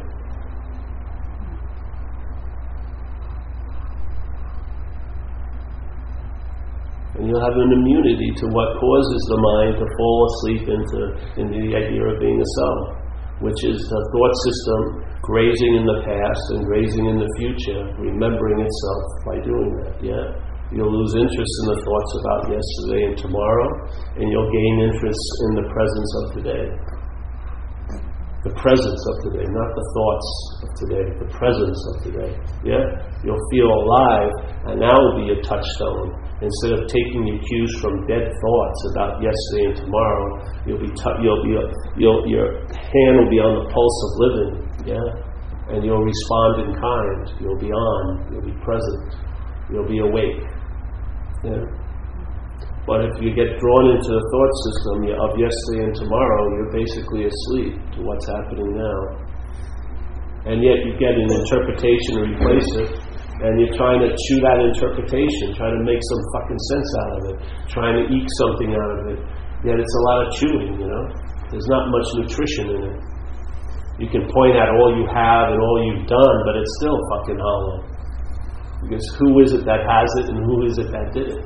[7.15, 10.99] And you'll have an immunity to what causes the mind to fall asleep into,
[11.39, 13.04] into the idea of being a self,
[13.43, 14.79] which is the thought system
[15.25, 19.95] grazing in the past and grazing in the future, remembering itself by doing that.
[19.99, 20.25] Yeah?
[20.73, 23.69] You'll lose interest in the thoughts about yesterday and tomorrow,
[24.17, 26.65] and you'll gain interest in the presence of today.
[28.45, 30.29] The presence of today, not the thoughts
[30.62, 32.31] of today, the presence of today.
[32.62, 32.86] Yeah?
[33.25, 34.29] You'll feel alive,
[34.69, 36.13] and that will be a touchstone.
[36.45, 40.25] Instead of taking your cues from dead thoughts about yesterday and tomorrow,
[40.69, 41.58] you'll be tu- you'll be
[41.97, 44.53] you'll, your hand will be on the pulse of living.
[44.93, 45.08] Yeah?
[45.73, 47.41] And you'll respond in kind.
[47.41, 48.29] You'll be on.
[48.29, 49.17] You'll be present.
[49.73, 50.45] You'll be awake.
[51.49, 51.65] Yeah?
[52.85, 57.25] But if you get drawn into the thought system of yesterday and tomorrow, you're basically
[57.25, 58.99] asleep to what's happening now.
[60.45, 62.89] And yet you get an interpretation to replace it,
[63.41, 67.21] and you're trying to chew that interpretation, trying to make some fucking sense out of
[67.33, 67.37] it,
[67.73, 69.19] trying to eke something out of it.
[69.65, 71.05] Yet it's a lot of chewing, you know?
[71.49, 72.97] There's not much nutrition in it.
[73.97, 77.39] You can point at all you have and all you've done, but it's still fucking
[77.41, 77.81] hollow.
[78.85, 81.41] Because who is it that has it and who is it that did it?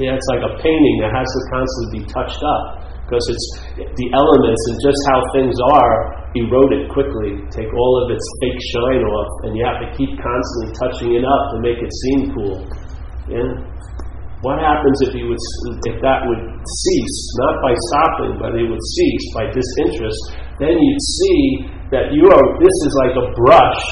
[0.00, 2.64] Yeah, it's like a painting that has to constantly be touched up
[3.04, 8.14] because it's the elements and just how things are erode it quickly, take all of
[8.14, 11.82] its fake shine off, and you have to keep constantly touching it up to make
[11.82, 12.64] it seem cool.
[13.28, 13.50] Yeah.
[14.40, 15.42] What happens if you would
[15.84, 20.22] if that would cease, not by stopping, but it would cease by disinterest?
[20.56, 21.40] Then you'd see
[21.92, 22.44] that you are.
[22.56, 23.82] This is like a brush,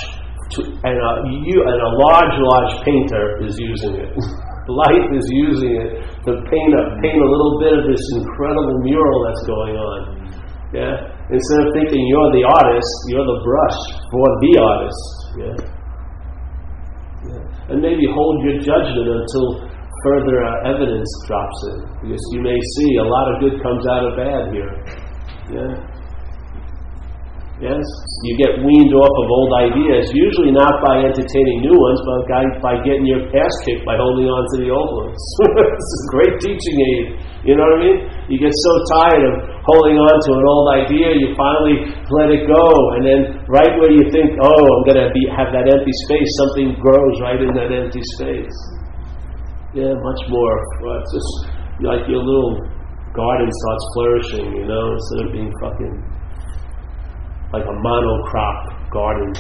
[0.57, 1.11] to, and a,
[1.45, 4.15] you and a large, large painter is using it.
[4.69, 5.91] Light is using it
[6.29, 9.99] to paint a, paint a little bit of this incredible mural that's going on.
[10.77, 10.93] Yeah?
[11.33, 13.81] Instead of thinking you're the artist, you're the brush
[14.13, 15.05] for the artist.
[15.41, 15.57] Yeah?
[17.33, 17.73] yeah.
[17.73, 19.47] And maybe hold your judgment until
[20.05, 21.79] further uh, evidence drops in.
[22.05, 24.73] Because you may see a lot of good comes out of bad here.
[25.49, 25.98] Yeah?
[27.59, 27.83] Yes?
[28.23, 32.31] You get weaned off of old ideas, usually not by entertaining new ones, but
[32.63, 35.19] by getting your ass kicked by holding on to the old ones.
[35.75, 37.07] it's a great teaching aid.
[37.43, 37.99] You know what I mean?
[38.31, 39.35] You get so tired of
[39.67, 41.83] holding on to an old idea, you finally
[42.15, 42.63] let it go,
[42.95, 46.79] and then right where you think, oh, I'm going to have that empty space, something
[46.79, 48.59] grows right in that empty space.
[49.75, 50.57] Yeah, much more.
[50.87, 51.33] Well, it's just
[51.83, 52.63] like your little
[53.19, 56.18] garden starts flourishing, you know, instead of being fucking
[57.53, 59.33] like a monocrop garden.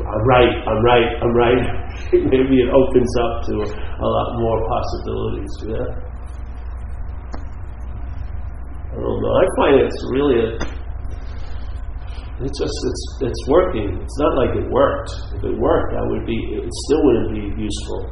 [0.00, 1.62] I'm right, I'm right, I'm right.
[2.12, 5.52] Maybe it opens up to a lot more possibilities.
[5.68, 5.88] Yeah.
[8.90, 9.34] I don't know.
[9.36, 10.48] I find it's really a.
[12.40, 14.00] It's just it's it's working.
[14.00, 15.12] It's not like it worked.
[15.36, 18.08] If it worked, that would be it still wouldn't be useful.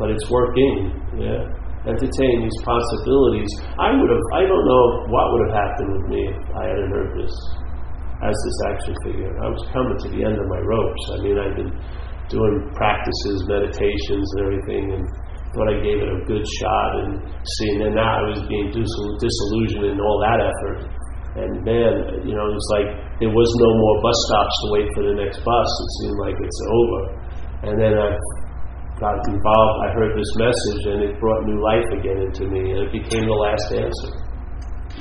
[0.00, 0.96] But it's working.
[1.20, 1.44] Yeah.
[1.84, 3.52] Entertain these possibilities.
[3.78, 4.24] I would have.
[4.32, 7.34] I don't know what would have happened with me if I hadn't heard this
[8.24, 9.32] as this action figure.
[9.44, 11.04] I was coming to the end of my ropes.
[11.12, 11.74] I mean, I'd been
[12.32, 15.04] doing practices, meditations, and everything, and
[15.52, 17.12] thought I gave it a good shot, and
[17.60, 20.78] seeing, and now I was being disillusioned in all that effort.
[21.36, 22.88] And man, you know, it was like
[23.20, 25.68] there was no more bus stops to wait for the next bus.
[25.68, 27.00] It seemed like it's over.
[27.68, 28.16] And then I
[28.96, 29.76] got involved.
[29.84, 33.28] I heard this message, and it brought new life again into me, and it became
[33.28, 34.12] the last answer.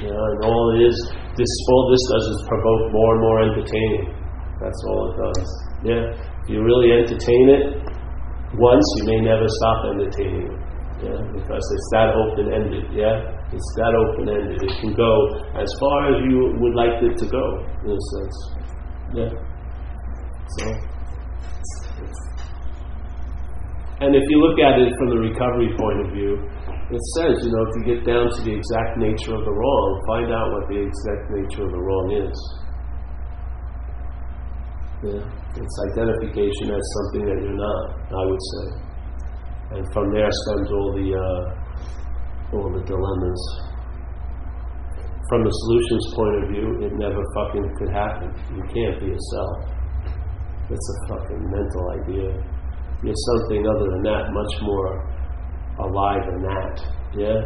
[0.04, 0.98] You know, and all it is
[1.36, 4.06] this all this does is provoke more and more entertaining.
[4.60, 5.50] That's all it does.
[5.84, 6.04] Yeah.
[6.44, 7.64] If you really entertain it
[8.56, 10.66] once, you may never stop entertaining it.
[11.04, 12.88] Yeah, because it's that open ended.
[12.96, 13.20] Yeah,
[13.52, 14.64] it's that open ended.
[14.64, 15.12] It can go
[15.60, 17.44] as far as you would like it to go,
[17.84, 18.38] in a sense.
[19.14, 19.32] Yeah.
[20.56, 20.96] So.
[24.00, 26.40] And if you look at it from the recovery point of view,
[26.86, 29.88] it says, you know, if you get down to the exact nature of the wrong,
[30.06, 32.38] find out what the exact nature of the wrong is.
[35.02, 35.26] Yeah.
[35.58, 38.66] It's identification as something that you're not, I would say.
[39.78, 41.42] And from there stems all the uh,
[42.54, 43.42] all the dilemmas.
[45.30, 48.30] From the solutions point of view, it never fucking could happen.
[48.54, 49.58] You can't be yourself.
[49.66, 49.76] self.
[50.70, 52.30] It's a fucking mental idea.
[53.02, 55.15] You're something other than that, much more
[55.80, 56.76] alive in that.
[57.16, 57.40] Yeah?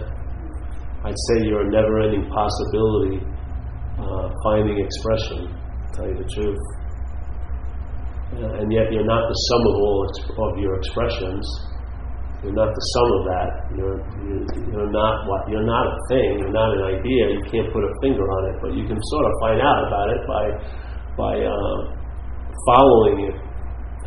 [1.05, 3.23] I'd say you're a never ending possibility
[3.99, 6.63] uh, finding expression, to tell you the truth.
[8.39, 11.43] Uh, and yet you're not the sum of all of your expressions.
[12.43, 13.49] You're not the sum of that.
[13.75, 13.99] You're,
[14.71, 16.39] you're not what you're not a thing.
[16.39, 17.35] You're not an idea.
[17.35, 20.07] You can't put a finger on it, but you can sort of find out about
[20.15, 20.43] it by
[21.19, 21.77] by uh,
[22.63, 23.35] following it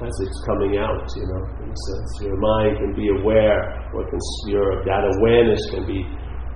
[0.05, 2.11] as it's coming out, you know, in a sense.
[2.23, 6.03] Your mind can be aware, or can, your, that awareness can be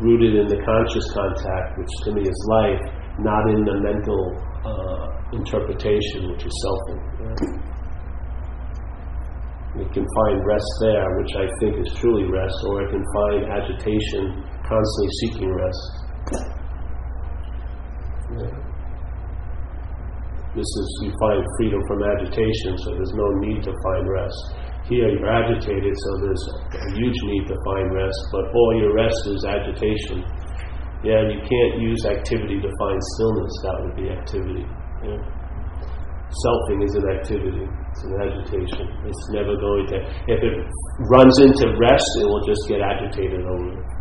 [0.01, 2.83] rooted in the conscious contact, which to me is life,
[3.19, 4.37] not in the mental
[4.67, 7.01] uh, interpretation, which is selfing.
[7.23, 7.67] Yeah.
[9.83, 13.45] It can find rest there, which I think is truly rest, or it can find
[13.45, 15.91] agitation, constantly seeking rest.
[18.37, 18.66] Yeah.
[20.57, 24.41] This is, you find freedom from agitation, so there's no need to find rest.
[24.89, 26.45] Here you're agitated, so there's
[26.81, 30.25] a huge need to find rest, but all your rest is agitation.
[31.05, 34.65] Yeah, you can't use activity to find stillness, that would be activity.
[35.05, 35.21] Yeah.
[36.41, 38.89] Selfing is an activity, it's an agitation.
[39.05, 40.57] It's never going to, if it
[41.13, 43.96] runs into rest, it will just get agitated over it.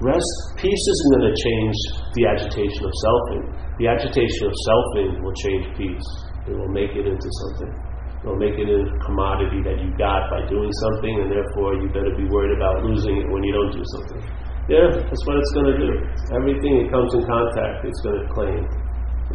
[0.00, 1.76] Rest, peace isn't going to change
[2.16, 3.44] the agitation of selfing.
[3.76, 6.08] The agitation of selfing will change peace.
[6.48, 7.68] It will make it into something.
[7.68, 11.76] It will make it into a commodity that you got by doing something, and therefore
[11.76, 14.24] you better be worried about losing it when you don't do something.
[14.72, 15.92] Yeah, that's what it's going to do.
[16.32, 18.64] Everything it comes in contact, it's going to claim.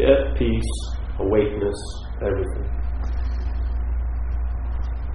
[0.01, 0.74] Yeah, peace,
[1.22, 1.78] awakeness,
[2.26, 2.66] everything.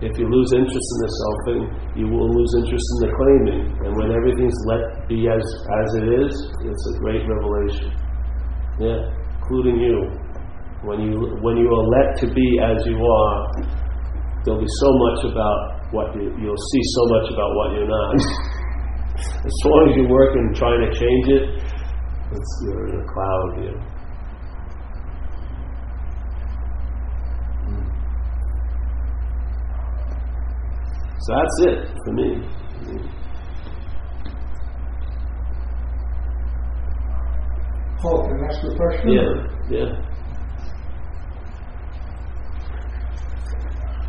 [0.00, 3.64] If you lose interest in the selfing, you will lose interest in the claiming.
[3.84, 6.32] And when everything's let be as, as it is,
[6.64, 7.92] it's a great revelation.
[8.80, 10.08] Yeah, including you.
[10.88, 11.12] When you
[11.44, 13.40] when you are let to be as you are,
[14.40, 18.16] there'll be so much about what you you'll see so much about what you're not.
[19.20, 21.44] as long as you work and trying to change it,
[22.32, 23.99] it's, you're in a cloud here.
[31.20, 32.28] So that's it for me.
[38.00, 39.08] Paul, can I ask you a question?
[39.12, 39.32] Yeah,
[39.68, 40.10] yeah.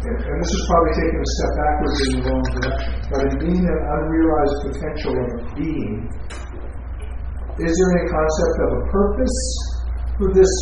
[0.02, 2.94] And this is probably taking a step backwards in the wrong direction.
[3.12, 6.08] But in being an unrealized potential of a being,
[7.60, 9.38] is there any concept of a purpose
[10.18, 10.54] for this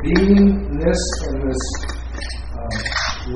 [0.00, 1.64] beingness and this
[2.56, 2.72] uh,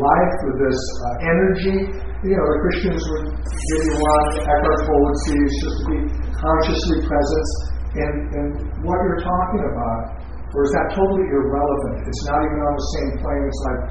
[0.01, 2.08] life, for this uh, energy?
[2.27, 5.85] You know, the Christians would give you one, Eckhart Tolle would see is just to
[5.87, 5.99] be
[6.35, 7.47] consciously present
[7.95, 8.49] in, and
[8.83, 10.03] what you're talking about,
[10.51, 11.97] or is that totally irrelevant?
[12.11, 13.43] It's not even on the same plane.
[13.47, 13.83] It's like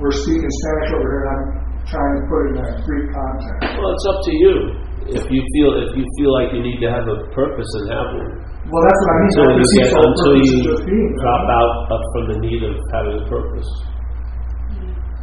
[0.00, 1.44] we're speaking Spanish over here and I'm
[1.84, 3.60] trying to put it in a Greek context.
[3.76, 4.54] Well, it's up to you.
[5.02, 8.08] If you feel if you feel like you need to have a purpose and have
[8.16, 8.32] one.
[8.70, 9.28] Well, that's what I mean.
[9.28, 11.58] Until you, get, until you being, drop right?
[11.58, 13.66] out up from the need of having a purpose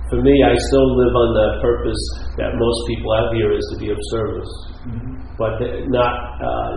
[0.10, 2.04] for me, I still live on the purpose
[2.42, 4.52] that most people have here is to be of service,
[4.90, 5.14] mm-hmm.
[5.38, 6.74] but not, uh,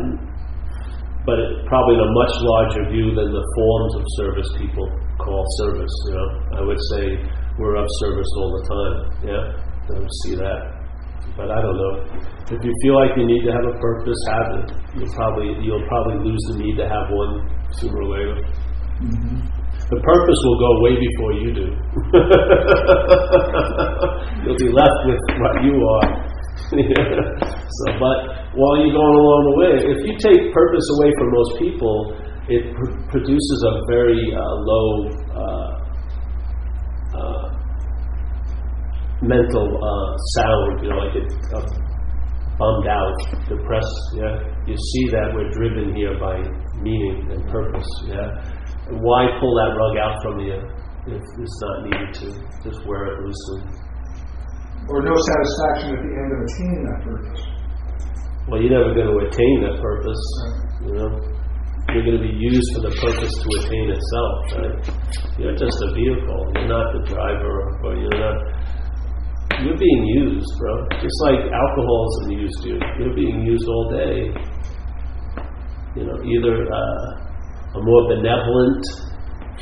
[1.24, 4.84] but it, probably in a much larger view than the forms of service people
[5.16, 5.94] call service.
[6.08, 7.24] You know, I would say
[7.56, 8.96] we're of service all the time.
[9.24, 10.60] Yeah, I don't see that,
[11.32, 11.94] but I don't know.
[12.52, 14.66] If you feel like you need to have a purpose, have it.
[14.92, 17.48] You'll probably you'll probably lose the need to have one
[17.80, 18.36] sooner or later.
[19.00, 19.61] Mm-hmm.
[19.92, 21.68] The purpose will go way before you do.
[24.40, 26.08] You'll be left with what you are.
[26.72, 31.52] so, but while you're going along the way, if you take purpose away from most
[31.60, 32.16] people,
[32.48, 35.76] it pr- produces a very uh, low uh,
[37.12, 37.52] uh,
[39.20, 40.08] mental uh,
[40.40, 40.80] sound.
[40.80, 41.68] You know, like it uh,
[42.56, 43.12] bummed out,
[43.44, 44.00] depressed.
[44.16, 46.40] Yeah, you see that we're driven here by
[46.80, 47.84] meaning and purpose.
[48.08, 48.40] Yeah
[49.00, 50.58] why pull that rug out from you
[51.08, 52.26] if it's not needed to?
[52.68, 53.60] Just wear it loosely.
[54.88, 57.42] Or no satisfaction at the end of attaining that purpose.
[58.50, 60.22] Well, you're never going to attain that purpose.
[60.42, 60.82] Right.
[60.82, 61.10] You know,
[61.94, 64.34] you're going to be used for the purpose to attain itself.
[64.58, 64.76] Right?
[65.38, 66.40] You're just a vehicle.
[66.58, 68.38] You're not the driver, or you're not.
[69.62, 70.74] You're being used, bro.
[70.98, 72.76] Just like alcoholism used you.
[72.98, 74.34] You're being used all day.
[75.94, 76.66] You know, either.
[76.66, 77.21] Uh,
[77.74, 78.84] a more benevolent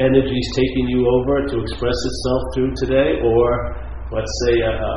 [0.00, 3.46] energy is taking you over to express itself through today, or
[4.10, 4.92] let's say a, a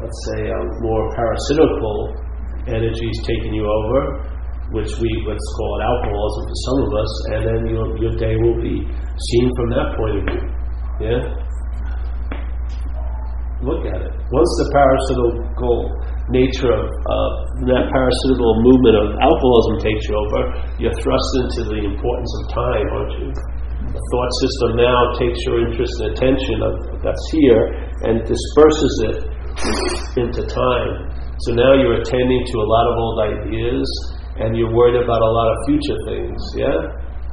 [0.00, 2.14] let's say a more parasitical
[2.68, 4.00] energy is taking you over,
[4.72, 8.34] which we let's call it alcoholism for some of us, and then your your day
[8.40, 10.44] will be seen from that point of view.
[11.04, 11.22] Yeah.
[13.64, 14.12] Look at it.
[14.32, 16.84] Once the parasitical nature of
[17.68, 20.40] that parasitical movement of alcoholism takes you over,
[20.80, 23.28] you're thrust into the importance of time, aren't you?
[23.92, 26.72] The thought system now takes your interest and attention of,
[27.04, 27.62] that's here
[28.08, 29.18] and disperses it
[30.16, 31.12] into time.
[31.44, 33.86] So now you're attending to a lot of old ideas
[34.40, 36.78] and you're worried about a lot of future things, yeah?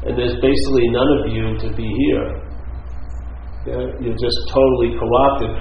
[0.06, 2.28] And there's basically none of you to be here.
[3.62, 3.94] Yeah?
[4.02, 5.54] You're just totally co opted,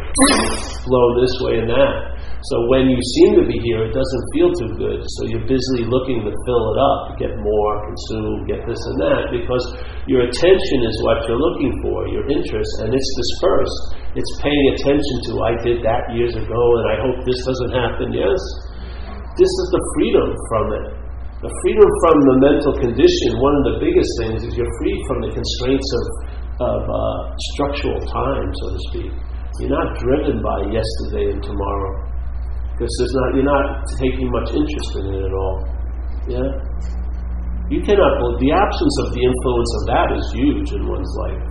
[0.89, 1.95] flow this way and that.
[2.41, 5.05] So when you seem to be here, it doesn't feel too good.
[5.05, 9.29] So you're busily looking to fill it up, get more, consume, get this and that,
[9.29, 9.65] because
[10.09, 13.81] your attention is what you're looking for, your interest, and it's dispersed.
[14.17, 18.17] It's paying attention to, I did that years ago, and I hope this doesn't happen.
[18.17, 18.41] Yes?
[19.37, 20.87] This is the freedom from it.
[21.45, 25.25] The freedom from the mental condition, one of the biggest things is you're free from
[25.25, 26.05] the constraints of
[26.61, 29.11] of uh, structural time, so to speak.
[29.59, 31.93] You're not driven by yesterday and tomorrow
[32.73, 35.57] because there's not you're not taking much interest in it at all.
[36.29, 36.49] Yeah,
[37.69, 38.19] you cannot.
[38.41, 41.43] The absence of the influence of that is huge in one's life.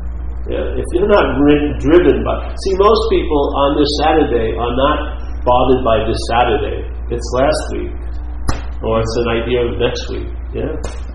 [0.50, 0.66] Yeah?
[0.74, 1.38] If you're not
[1.80, 4.98] driven by, see, most people on this Saturday are not
[5.46, 6.90] bothered by this Saturday.
[7.14, 7.94] It's last week,
[8.82, 10.30] or it's an idea of next week.
[10.54, 11.09] Yeah.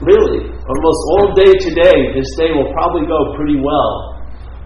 [0.00, 4.16] Really, almost all day today, this day will probably go pretty well.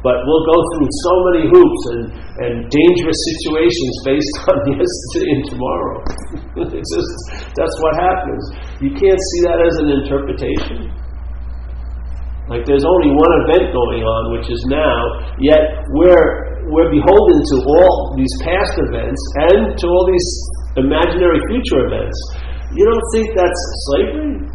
[0.07, 2.05] But we'll go through so many hoops and,
[2.45, 5.97] and dangerous situations based on yesterday and tomorrow.
[6.79, 7.13] it's just,
[7.57, 8.43] that's what happens.
[8.79, 10.93] You can't see that as an interpretation.
[12.47, 17.57] Like there's only one event going on, which is now, yet we're, we're beholden to
[17.65, 19.19] all these past events
[19.51, 20.29] and to all these
[20.77, 22.19] imaginary future events.
[22.77, 24.55] You don't think that's slavery?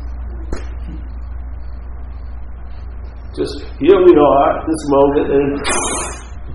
[3.37, 5.47] Just here we are, at this moment, and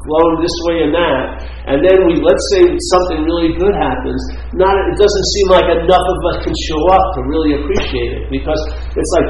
[0.05, 1.23] blown this way and that.
[1.65, 4.21] And then we, let's say something really good happens.
[4.53, 8.25] Not, it doesn't seem like enough of us can show up to really appreciate it
[8.29, 8.61] because
[8.93, 9.29] it's like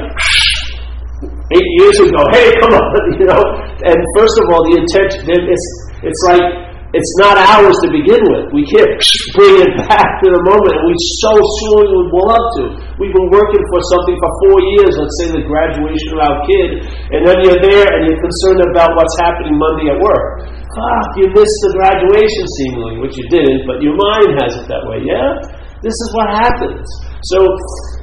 [1.55, 2.21] eight years ago.
[2.33, 2.87] Hey, come on,
[3.19, 3.41] you know.
[3.87, 5.23] And first of all, the intention.
[5.29, 5.67] It's
[6.03, 6.43] it's like
[6.95, 8.55] it's not ours to begin with.
[8.55, 8.95] We can't
[9.35, 12.63] bring it back to the moment, and we so soon would love to.
[12.95, 16.87] We've been working for something for four years, let's say the graduation of our kid,
[17.11, 20.47] and then you're there and you're concerned about what's happening Monday at work.
[20.71, 24.83] Ah, you missed the graduation seemingly, which you didn't, but your mind has it that
[24.87, 25.35] way, yeah?
[25.83, 26.87] This is what happens.
[27.27, 27.43] So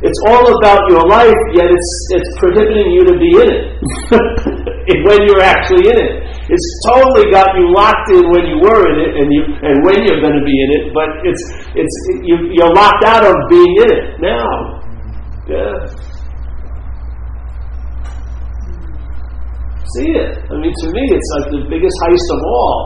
[0.05, 3.65] it's all about your life, yet it's, it's prohibiting you to be in it
[5.09, 6.13] when you're actually in it.
[6.53, 10.05] It's totally got you locked in when you were in it and, you, and when
[10.05, 11.41] you're going to be in it, but it's,
[11.73, 11.97] it's,
[12.29, 14.85] you, you're locked out of being in it now.
[15.49, 15.73] Yeah.
[19.97, 20.45] See it.
[20.45, 22.81] I mean, to me, it's like the biggest heist of all.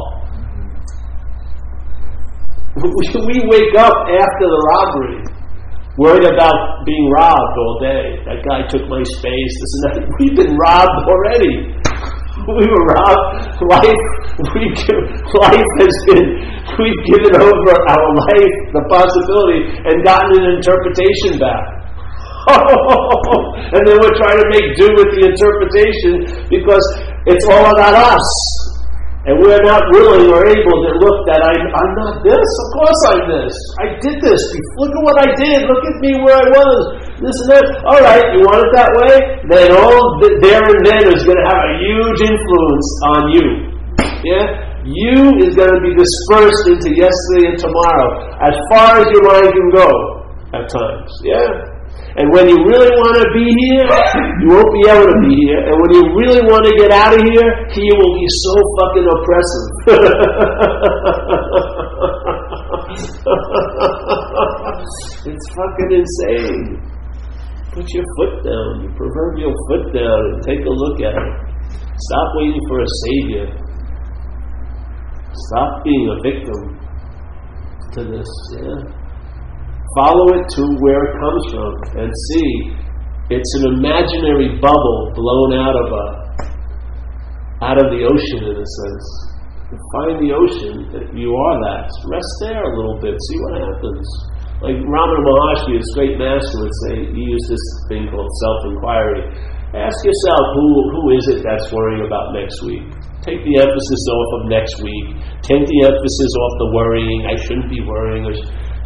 [3.26, 5.24] We wake up after the robbery
[5.98, 8.20] worried about being robbed all day.
[8.26, 9.52] That guy took my space.
[9.58, 9.94] This and that.
[10.20, 11.85] We've been robbed already.
[12.46, 13.58] We were robbed.
[13.66, 14.06] Life,
[14.54, 16.26] we life has been.
[16.78, 21.66] We've given over our life, the possibility, and gotten an interpretation back.
[23.74, 26.86] and then we're trying to make do with the interpretation because
[27.26, 28.28] it's all about us.
[29.26, 32.46] And we're not willing or able to look that I'm, I'm not this.
[32.62, 33.54] Of course I'm this.
[33.82, 34.38] I did this.
[34.78, 35.66] Look at what I did.
[35.66, 37.05] Look at me where I was.
[37.16, 37.64] This and that.
[37.88, 39.40] All right, you want it that way?
[39.48, 43.72] Then all th- there and then is going to have a huge influence on you.
[44.20, 44.44] Yeah?
[44.84, 49.48] You is going to be dispersed into yesterday and tomorrow as far as your mind
[49.48, 49.88] can go
[50.60, 51.08] at times.
[51.24, 51.72] Yeah?
[52.20, 53.88] And when you really want to be here,
[54.44, 55.60] you won't be able to be here.
[55.68, 59.04] And when you really want to get out of here, here will be so fucking
[59.08, 59.68] oppressive.
[65.32, 66.76] it's fucking insane.
[67.76, 71.32] Put your foot down, your proverbial foot down, and take a look at it.
[72.08, 73.46] Stop waiting for a savior.
[75.52, 76.60] Stop being a victim
[77.92, 78.80] to this, yeah?
[79.92, 82.50] Follow it to where it comes from and see
[83.28, 86.06] it's an imaginary bubble blown out of a
[87.60, 89.06] out of the ocean in a sense.
[89.92, 91.88] find the ocean that you are that.
[92.08, 94.35] Rest there a little bit, see what happens.
[94.64, 99.28] Like Ramana Maharshi, his great master, would say, he used this thing called self-inquiry.
[99.76, 102.80] Ask yourself, who, who is it that's worrying about next week?
[103.20, 105.06] Take the emphasis off of next week.
[105.44, 107.28] Take the emphasis off the worrying.
[107.28, 108.24] I shouldn't be worrying.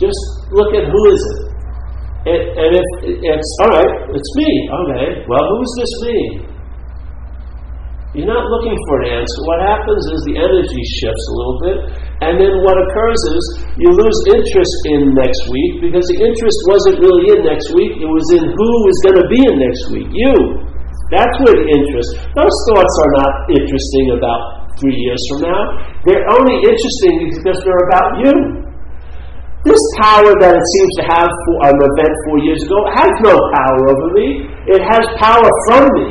[0.01, 1.41] Just look at who is it.
[2.35, 2.89] it and if
[3.23, 4.51] it's, all right, it's me.
[4.67, 6.19] Okay, well, who's this me?
[8.17, 9.39] You're not looking for an answer.
[9.47, 11.79] What happens is the energy shifts a little bit,
[12.21, 13.45] and then what occurs is
[13.81, 18.05] you lose interest in next week because the interest wasn't really in next week, it
[18.05, 20.09] was in who is going to be in next week.
[20.13, 20.37] You.
[21.09, 22.21] That's where the interest.
[22.37, 25.63] Those thoughts are not interesting about three years from now.
[26.05, 28.35] They're only interesting because they're about you.
[29.65, 33.33] This power that it seems to have for an event four years ago has no
[33.33, 34.45] power over me.
[34.69, 36.09] It has power from me.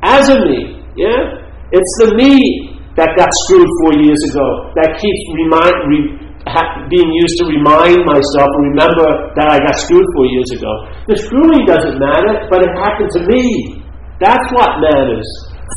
[0.00, 0.84] As a me.
[0.96, 1.36] Yeah?
[1.68, 2.69] It's the me
[3.00, 4.44] that got screwed four years ago
[4.76, 5.98] that keeps remind, re,
[6.44, 9.08] ha, being used to remind myself and remember
[9.40, 10.68] that I got screwed four years ago.
[11.08, 13.80] The screwing doesn't matter, but it happened to me.
[14.20, 15.24] That's what matters.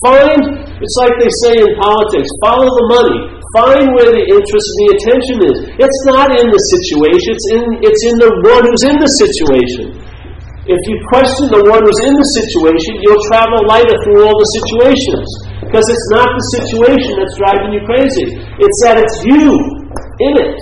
[0.03, 3.19] Find, it's like they say in politics, follow the money.
[3.55, 5.57] Find where the interest and the attention is.
[5.80, 9.95] It's not in the situation, it's in, it's in the one who's in the situation.
[10.67, 14.49] If you question the one who's in the situation, you'll travel lighter through all the
[14.59, 15.52] situations.
[15.74, 18.30] Because it's not the situation that's driving you crazy.
[18.61, 19.57] It's that it's you
[20.21, 20.53] in it.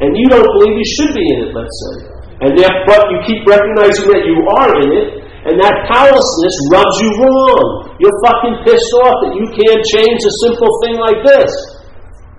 [0.00, 2.16] And you don't believe you should be in it, let's say.
[2.48, 6.96] And yet, but you keep recognizing that you are in it, and that powerlessness rubs
[6.96, 7.92] you wrong.
[8.00, 11.52] You're fucking pissed off that you can't change a simple thing like this.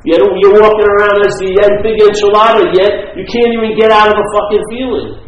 [0.09, 1.53] Yet you're walking around as the
[1.85, 5.21] big enchilada, yet you can't even get out of a fucking feeling.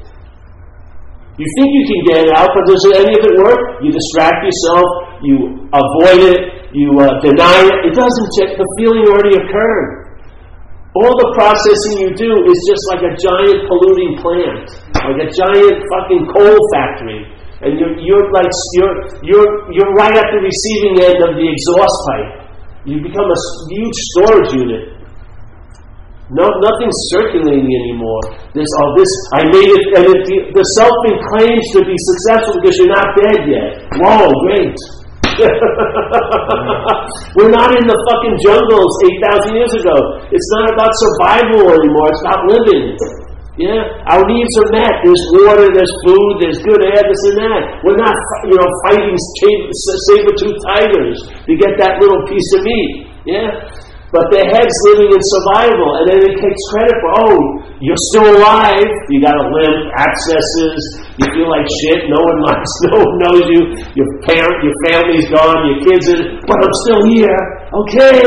[1.38, 3.86] You think you can get it out, but does any of it work?
[3.86, 4.86] You distract yourself,
[5.22, 7.78] you avoid it, you uh, deny it.
[7.88, 8.28] It doesn't.
[8.40, 8.60] Check.
[8.60, 10.08] The feeling already occurred.
[10.98, 14.66] All the processing you do is just like a giant polluting plant,
[14.98, 17.22] like a giant fucking coal factory,
[17.62, 21.98] and you're, you're like you're you're you're right at the receiving end of the exhaust
[22.10, 22.32] pipe.
[22.90, 23.40] You become a
[23.70, 24.98] huge storage unit.
[26.34, 28.20] No, nothing's circulating anymore.
[28.52, 30.92] This, oh, this, I made it, and it, the self
[31.32, 33.88] claims to be successful because you're not dead yet.
[34.02, 34.76] Whoa, great.
[37.38, 38.92] We're not in the fucking jungles
[39.50, 39.96] 8,000 years ago.
[40.34, 42.98] It's not about survival anymore, it's about living.
[43.58, 45.02] Yeah, our needs are met.
[45.02, 47.82] There's water, there's food, there's good air, this and that.
[47.82, 48.14] We're not,
[48.46, 53.10] you know, fighting saber-toothed tigers to get that little piece of meat.
[53.26, 53.50] Yeah,
[54.18, 57.38] but their head's living in survival, and then it takes credit for, oh,
[57.78, 60.82] you're still alive, you got a limp, abscesses,
[61.22, 63.62] you feel like shit, no one likes, no one knows you,
[63.94, 67.38] your parent, your family's gone, your kids are, but I'm still here,
[67.86, 68.26] okay,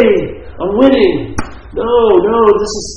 [0.62, 1.34] I'm winning.
[1.74, 1.90] No,
[2.22, 2.88] no, this is,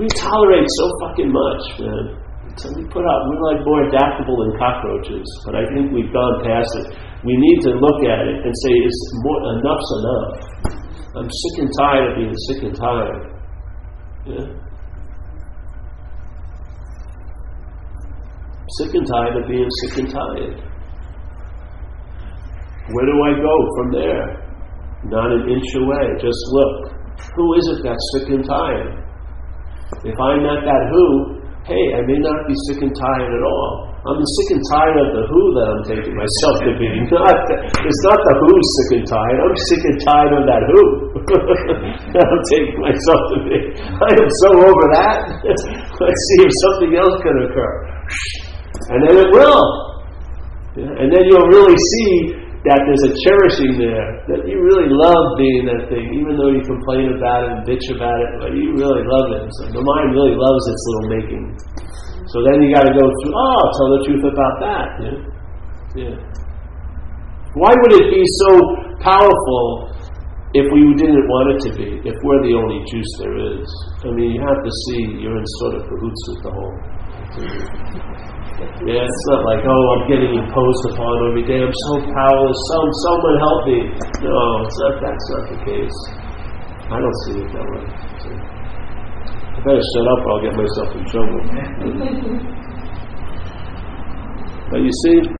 [0.00, 2.16] we tolerate so fucking much, man.
[2.56, 6.40] So we put out, we're like more adaptable than cockroaches, but I think we've gone
[6.48, 6.96] past it.
[7.28, 10.45] We need to look at it and say, is more, enough's enough.
[11.16, 13.22] I'm sick and tired of being sick and tired.
[14.26, 14.46] Yeah?
[18.76, 20.60] Sick and tired of being sick and tired.
[22.92, 24.46] Where do I go from there?
[25.04, 26.04] Not an inch away.
[26.20, 26.92] Just look.
[27.34, 28.92] Who is it that's sick and tired?
[30.04, 33.95] If I'm not that who, hey, I may not be sick and tired at all.
[34.06, 36.86] I'm sick and tired of the who that I'm taking myself to be.
[37.10, 39.38] Not, it's not the who's sick and tired.
[39.42, 40.80] I'm sick and tired of that who
[42.14, 43.58] that I'm taking myself to be.
[43.82, 45.16] I am so over that.
[46.06, 47.74] Let's see if something else can occur.
[48.94, 49.66] And then it will.
[50.78, 55.66] And then you'll really see that there's a cherishing there, that you really love being
[55.70, 59.02] that thing, even though you complain about it and bitch about it, but you really
[59.06, 59.46] love it.
[59.58, 61.44] So the mind really loves its little making.
[62.26, 64.86] So then you got to go through, oh, tell the truth about that.
[64.98, 65.18] Yeah?
[65.94, 66.16] yeah.
[67.54, 68.50] Why would it be so
[69.00, 69.94] powerful
[70.52, 73.68] if we didn't want it to be, if we're the only juice there is?
[74.04, 76.76] I mean, you have to see you're in sort of cahoots with the whole.
[78.88, 81.60] Yeah, it's not like, oh, I'm getting imposed upon every day.
[81.60, 82.58] I'm so powerless.
[82.72, 83.80] Some, someone help me.
[84.24, 85.98] No, it's not, that's not the case.
[86.90, 88.15] I don't see it that way.
[89.56, 91.40] So better shut up or I'll get myself in trouble.
[94.70, 95.30] but you see,